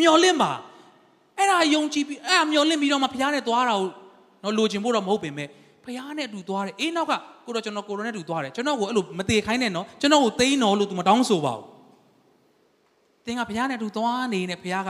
[0.01, 0.53] မျှော်လင့်ပါ
[1.39, 3.89] အဲ့ဒါယုံကြည်ပြီးအဲ့ဒါမျှော်လင့်ပြီးတော့မှဖះနဲ့သွားတာကို
[4.43, 5.49] တော့လိုချင်ဖို့တော့မဟုတ်ပင်မဲ့
[5.85, 7.13] ဖះနဲ့အတူသွားတယ်အေးနောက်က
[7.47, 11.65] ကိုတော့ကျွန်တော်ကိုရိုနဲ့အတူသွားတယ်ကျွန်တော်ကိုအဲ့လိုမသေးခိုင်းနဲ့နော်ကျွန်တော်ကိုသိန်းတော်လို့ तू မတောင်းဆိုပါဘူး
[13.27, 14.89] သင်ကဖះနဲ့အတူသွားနေနေဖះက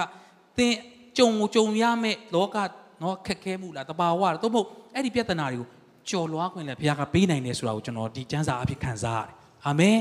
[0.58, 0.74] သင်
[1.18, 2.56] ကြုံကြုံရမဲ့လောက
[3.04, 5.68] နော်ခက်ခဲမှုလားတဘာဝလားသို့မဟုတ်အဲ့ဒီပြဿနာတွေကို
[6.10, 9.34] ကြော်လွှားခွင့်လည်းဘုရားကပေးနိုင်တယ်ဆိုတာကိုကျွန်တော်ဒီကျမ်းစာအဖြစ်ခံစားရတယ်
[9.66, 9.98] အာမင်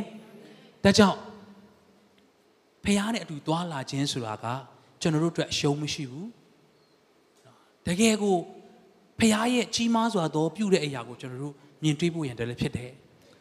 [0.84, 1.18] ဒါကြောင့်
[2.86, 4.45] ဘုရားနဲ့အတူသွားလာခြင်းဆိုတာက
[5.01, 6.30] ကျွန်တော်တို့အတွက်အရှုံးမရှိဘူး
[7.88, 8.36] တကယ်ကို
[9.20, 12.91] ဘုရားရဲ့ကြီးမားစွာသောပြုတဲ့အရာကိုကျွန်တော်တို့မြင်တွေ့ဖို့ရန်တည်းလည်းဖြစ်တယ်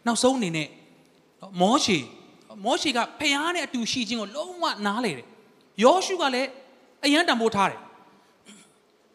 [0.06, 0.68] နောက်ဆုံးအနေနဲ့
[1.60, 1.98] မောရှေ
[2.64, 5.26] မောရှေကဘုရားနဲ့အတူရှိခြင်းကိုလုံးဝနားလေတယ်
[5.84, 6.48] ယောရှုကလည်း
[7.04, 7.80] အယံတံပိုးထားတယ်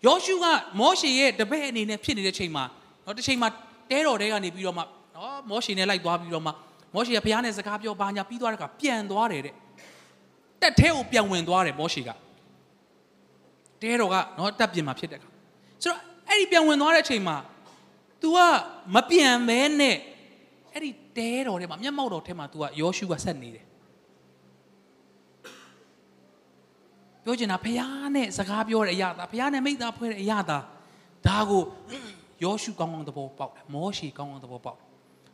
[0.05, 0.45] ယောရှုက
[0.79, 2.63] မောရှေရဲ့တပည့်အနေနဲ့ဖြစ်နေတဲ့ချိန်မှာ
[3.05, 3.49] နော်တစ်ချိန်မှာ
[3.91, 4.83] တဲတော်တဲကနေပြီးတော့မှ
[5.15, 6.51] နော်မောရှေနဲ့လိုက်သွားပြီးတော့မှ
[6.93, 9.53] မောရှေကဘုရားနဲ့စကားပြောပါညာပြီးသွားတဲ့အခါပြန်သွားတယ်တဲ့
[10.61, 12.09] တက်ထဲကိုပြန်ဝင်သွားတယ်မောရှေက
[13.81, 15.29] တဲတော်ကနော်တက်ပြင်မှာဖြစ်တဲ့အခါ
[15.83, 17.37] ဆိုတော့အဲ့ဒီပြန်ဝင်သွားတဲ့အချိန်မှာ
[18.21, 18.37] तू က
[18.95, 19.95] မပြန်မဲနဲ့
[20.73, 23.65] အဲ့ဒီတဲတော်ထဲမှာမျက်မှောက်တော်ထဲမှာ तू ကယောရှုကဆက်နေတယ်
[27.27, 27.81] ပြောချင်တာဖះ
[28.15, 30.57] နဲ့စကားပြောတဲ့အရာသာဖះနဲ့မိသားဖွဲ့တဲ့အရာသာ
[31.25, 31.63] ဒါကို
[32.43, 34.77] ယောရှုကောင်းကောင်းသဘောပေါက်တယ်မောရှေကောင်းကောင်းသဘောပေါက်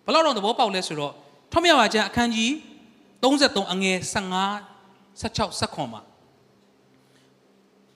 [0.06, 1.14] ဘယ်လောက်တော့သဘောပေါက်လဲဆိုတော့
[1.52, 2.52] ထွတ်မြောက်ပါကျမ်းအခန်းကြီး
[3.24, 6.02] 33အငယ်15 16 19မှာ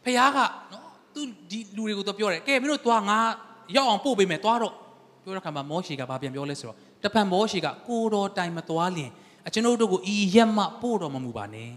[0.03, 0.37] ဖះက
[0.71, 3.17] နော်သူဒီလူတွေကိုတော့ပြောတယ်ကဲမင်းတို့သွားငါ
[3.75, 4.73] ရောက်အောင်ပို့ပေးမယ်သွားတော့
[5.23, 9.11] ပြောတဲ့ခါမှာမောရှေကဘာပြန်ပြောလဲဆိုတော့တပံမောရှေကကိုတော်တိုင်မသွားလျင်
[9.47, 11.71] အကျွန်ုပ်တို့ကိုဤရက်မှပို့တော်မမူပါနဲ့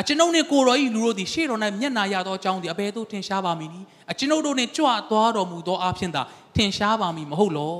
[0.00, 6.22] အကျွန်ုပ်နှင့်ကိုတော်ဤလူတို့သည်ရှေ့တော်၌မျက်နာရသောအကြောင်းသည်အဘယ်သို့ထင်ရှားပါမည်နည်းအကျွန်ုပ်တို့နှင့်ကြွသွားတော်မူသောအဖြစ်သာ
[6.56, 7.76] ထင်ရှားပါမည်မဟုတ်လော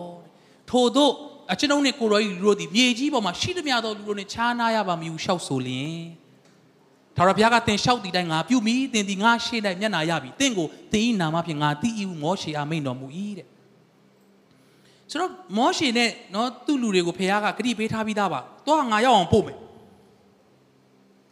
[0.70, 1.11] ထို့သော
[1.52, 6.00] အကျွန်ုပ်နှင့်ကိုတော်ဤလူတို့သည်မြေကြီးပေါ်မှာရှိသမျှသောလူတို့နှင့်ခြားနာရပါမည်ဟုရှောက်ဆိုလျင်
[7.16, 13.06] ထာဝရဘုရားကသင်လျှောက်တည်တိုင်းငါပြုမိသင်သည်ငါရှေ့၌မျက်နာရပြီသင်ကိုသင်၏နာမဖြင့်ငါတည်၏ဟုမောရှေအားမိန်တော်မူ၏
[13.38, 13.46] တဲ့
[15.11, 19.56] ဆိုတော့မောရှေနဲ့နော်သူ့လူတွေကိုဖခင်ကဂတိပေးထားပြီးသားပါ။တော့ငါရောက်အောင်ပို့မယ်။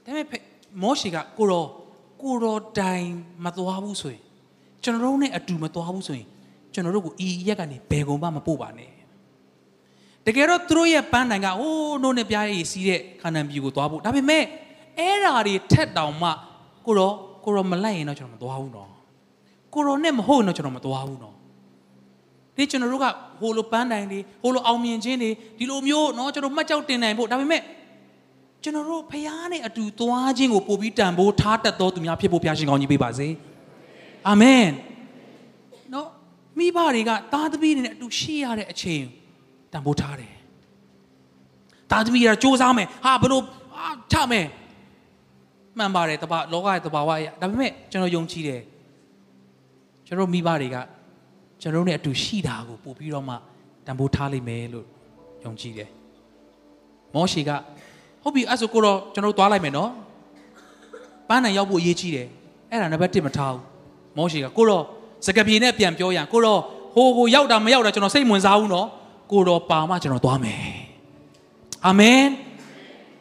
[0.04, 0.40] ဒါပေမဲ့
[0.81, 1.65] မောရှေကကိုရော
[2.21, 3.07] ကိုရောတိုင်
[3.43, 4.23] မသွားဘူးဆိုရင်
[4.83, 6.27] ကျွန်တော်တို့နဲ့အတူမသွားဘူးဆိုရင်
[6.73, 8.91] ကျွန်တော်တို့ကိုဤရက်ကနေဘယ်ကုန်မှမပို့ပါနဲ့။
[10.25, 14.43] တကယ်တော့သူတို့ရဲ့ပန်းတိုင်ကဟိုးနို့နဲ့ပြားရည်စီးတဲ့ခန္ဓာပြည်ကိုသွားဖို့ဒါပေမဲ့
[14.99, 16.29] အဲ့ဓာတွေထက်တောင်မှ
[16.85, 17.11] ကိုရော
[17.43, 18.89] ကိုရောမလိုက်ရင်တော့ကျွန်တော်မသွားဘူးနော်။
[19.73, 21.35] ကိုရောနဲ့မဟုတ်ရင်တော့ကျွန်တော်မသွားဘူးနော်။
[22.55, 23.05] ဒီကျွန်တော်တို့က
[23.41, 27.61] ဟိုလိုပန်းတိုင်တွေဟိုလိုအောင်မြင်ခြင်းတွေဒီလိုမျိုးเนาะကျွန်တော်မှတ်ကြောက်တင်နိုင်ဖို့ဒါပေမဲ့
[28.66, 33.28] ကျွန်တော်တို့ဖခင်နဲ့အတူသွားခြင်းကိုပို့ပြီးတန်ဖိုးထားတတ်တော်သူများဖြစ်ဖို့ဘုရားရှင်ကောင်းကြီးပေးပါစေ
[34.28, 34.66] အာမင်
[35.92, 36.08] နော်
[36.58, 39.04] မိဘတွေကသားသမီးတွေနဲ့အတူရှိရတဲ့အချိန်
[39.72, 40.34] တန်ဖိုးထားတယ်
[41.90, 43.42] သားသမီးကစူးစမ်းမယ်ဟာဘလို့
[43.76, 44.46] အာထမယ်
[45.78, 48.62] မှန်ပါတယ်တပါလောကရဲ့တဘာဝရဲ့ဒါပေမဲ့ကျွန်တော်ယုံကြည်တယ်
[50.06, 50.76] ကျွန်တော်မိဘတွေက
[51.60, 53.34] ကျွန်တော်နဲ့အတူရှိတာကိုပို့ပြီးတော့မှ
[53.86, 54.86] တန်ဖိုးထားလိမ့်မယ်လို့
[55.44, 55.90] ယုံကြည်တယ်
[57.14, 57.50] မောရှိက
[58.26, 59.90] ဟုတ်ပြီအဲ့ဆိုကိုတော့ကျွန်တော်တို့သွားလိုက်မယ်နော်
[61.28, 62.28] ပန်းနိုင်ရောက်ဖို့အရေးကြီးတယ်
[62.70, 63.62] အဲ့ဒါနံပါတ်1မထားဘူး
[64.16, 64.82] မောရှေကကိုတော့
[65.26, 66.60] စကပြေနဲ့ပြန်ပြောရန်ကိုတော့
[66.94, 68.86] ဟိုကိုရောက်တာမရောက်တာကျွန်တော်စိတ်ဝင်စားဘူးနော်
[69.32, 70.60] ကိုတော့ပါမှကျွန်တော်သွားမယ်
[71.86, 72.22] အာမင်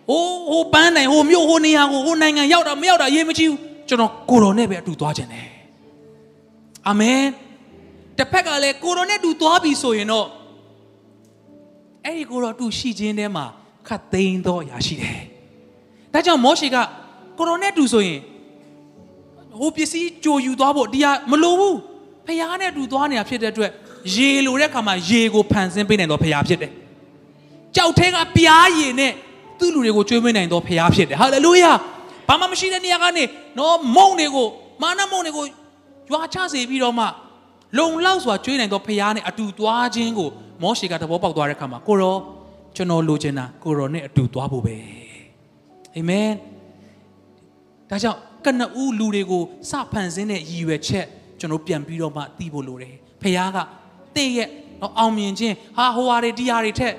[0.10, 5.47] ဟိုဟိုပန်းနိုင်ဟိုမြို့ဟိုနေရာကိုဟိုနိုင်ငံရောက်တာမရောက်တာအရေးမကြီးဘူးကျွန်တော်ကိုတော်နဲ့ပဲအတူသွားခြင်းတယ်
[6.88, 7.22] အာမင်
[8.18, 10.28] တစ်ဖက်ကလည်းကိုရိုနဲ့တူသွားပြီဆိုရင်တော့
[12.03, 13.45] အဲ့ဒီကိုရိုတူရှိခြင်းထဲမှာ
[13.88, 15.20] ခတ်သိမ်းသောအရာရှိတယ်။
[16.14, 16.78] ဒါကြောင့်မောရှေက
[17.38, 18.20] ကိုရိုနဲ့တူဆိုရင်
[19.60, 21.76] ဟိုပစ္စည်းကြိုယူသွားဖို့တရားမလိုဘူး။
[22.28, 23.72] ဖျားနဲ့တူသွားနေတာဖြစ်တဲ့အတွက်
[24.16, 26.72] ရေလိုတဲ့ခါမှာရေကိုဖန်ဆင်းပေးနိုင်တော့ဖျားဖြစ်တယ်။
[27.76, 29.12] ကြောက်ထဲကပြားရည်နဲ့
[29.60, 31.72] သူ့လူတွေကိုကျွေးမွေးနိုင်တော့ဖျားဖြစ်တယ်။ဟာလေလုယာ။
[32.28, 33.24] ဘာမှမရှိတဲ့နေရာကနေ
[33.58, 34.48] နော်မုံတွေကို
[34.82, 35.46] မာနမုံတွေကို
[36.12, 37.06] ရွာချစေပြီးတော့မှ
[37.78, 40.30] လုံလောက်စွာကျွေးနိုင်သောဖခင်နဲ့အတူသွားခြင်းကို
[40.62, 42.16] မောရှေကသဘောပေါက်သွားတဲ့အခါမှာကိုရော
[42.76, 44.76] ကျွန်တော်လိုချင်တာကိုရောနဲ့အတူသွားဖို့ပဲ
[45.96, 46.30] အာမင်
[47.90, 51.06] ဒါကြောင့်ကနဦးလူတွေကိုစဖန်ဆင်းတဲ့ရည်ရွယ်ချက်
[51.40, 53.58] ကျွန်တော်ပြန်ပြီးတော့မှသိဖို့လိုတယ်ဖခင်က
[54.16, 54.50] တင့်ရဲ့
[55.00, 56.94] အောင်မြင်ခြင်းဟာဟိုဟာတွေဒီဟာတွေထက်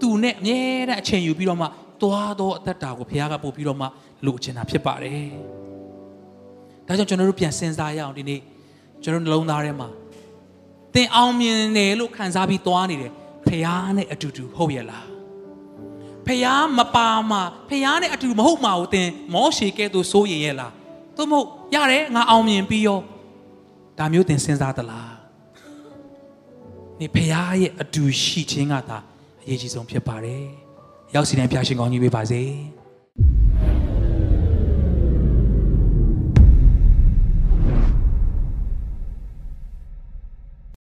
[0.00, 1.66] သူနဲ့အမြဲတမ်းအချိန်ယူပြီးတော့မှ
[2.02, 3.86] သွားတော့အသက်တာကိုဖခင်ကပို့ပြီးတော့မှ
[4.26, 5.28] လိုချင်တာဖြစ်ပါတယ်
[6.86, 8.40] ဒါကြောင့်ကျွန်တော်တို့ပြန်စဉ်းစားရအောင်ဒီနေ့
[9.02, 9.88] ကျွန်တော်နှလုံးသားထဲမှာ
[10.94, 13.12] သင်အောင်မြင်တယ်လို့ခံစားပြီးသွားနေတယ်
[13.54, 15.06] ဖះနဲ့အတူတူဟုတ်ရဲ့လား
[16.26, 16.46] ဖះ
[16.78, 20.72] မပါမှာဖះနဲ့အတူမဟုတ်မှာကိုသင်မောရှေကဲ့သို့စိုးရင်ရဲ့လား
[21.16, 23.00] သို့မဟုတ်ရတယ်ငါအောင်မြင်ပြီးရော
[23.98, 25.14] ဒါမျိုးသင်စဉ်းစားသလား
[27.00, 28.98] နေဖះရဲ့အတူရှိခြင်းကသာ
[29.42, 30.44] အရေးကြီးဆုံးဖြစ်ပါတယ်
[31.14, 32.42] ရောက်စီတိုင်းဖះရှင်ကောင်းကြီးပေးပါစေ။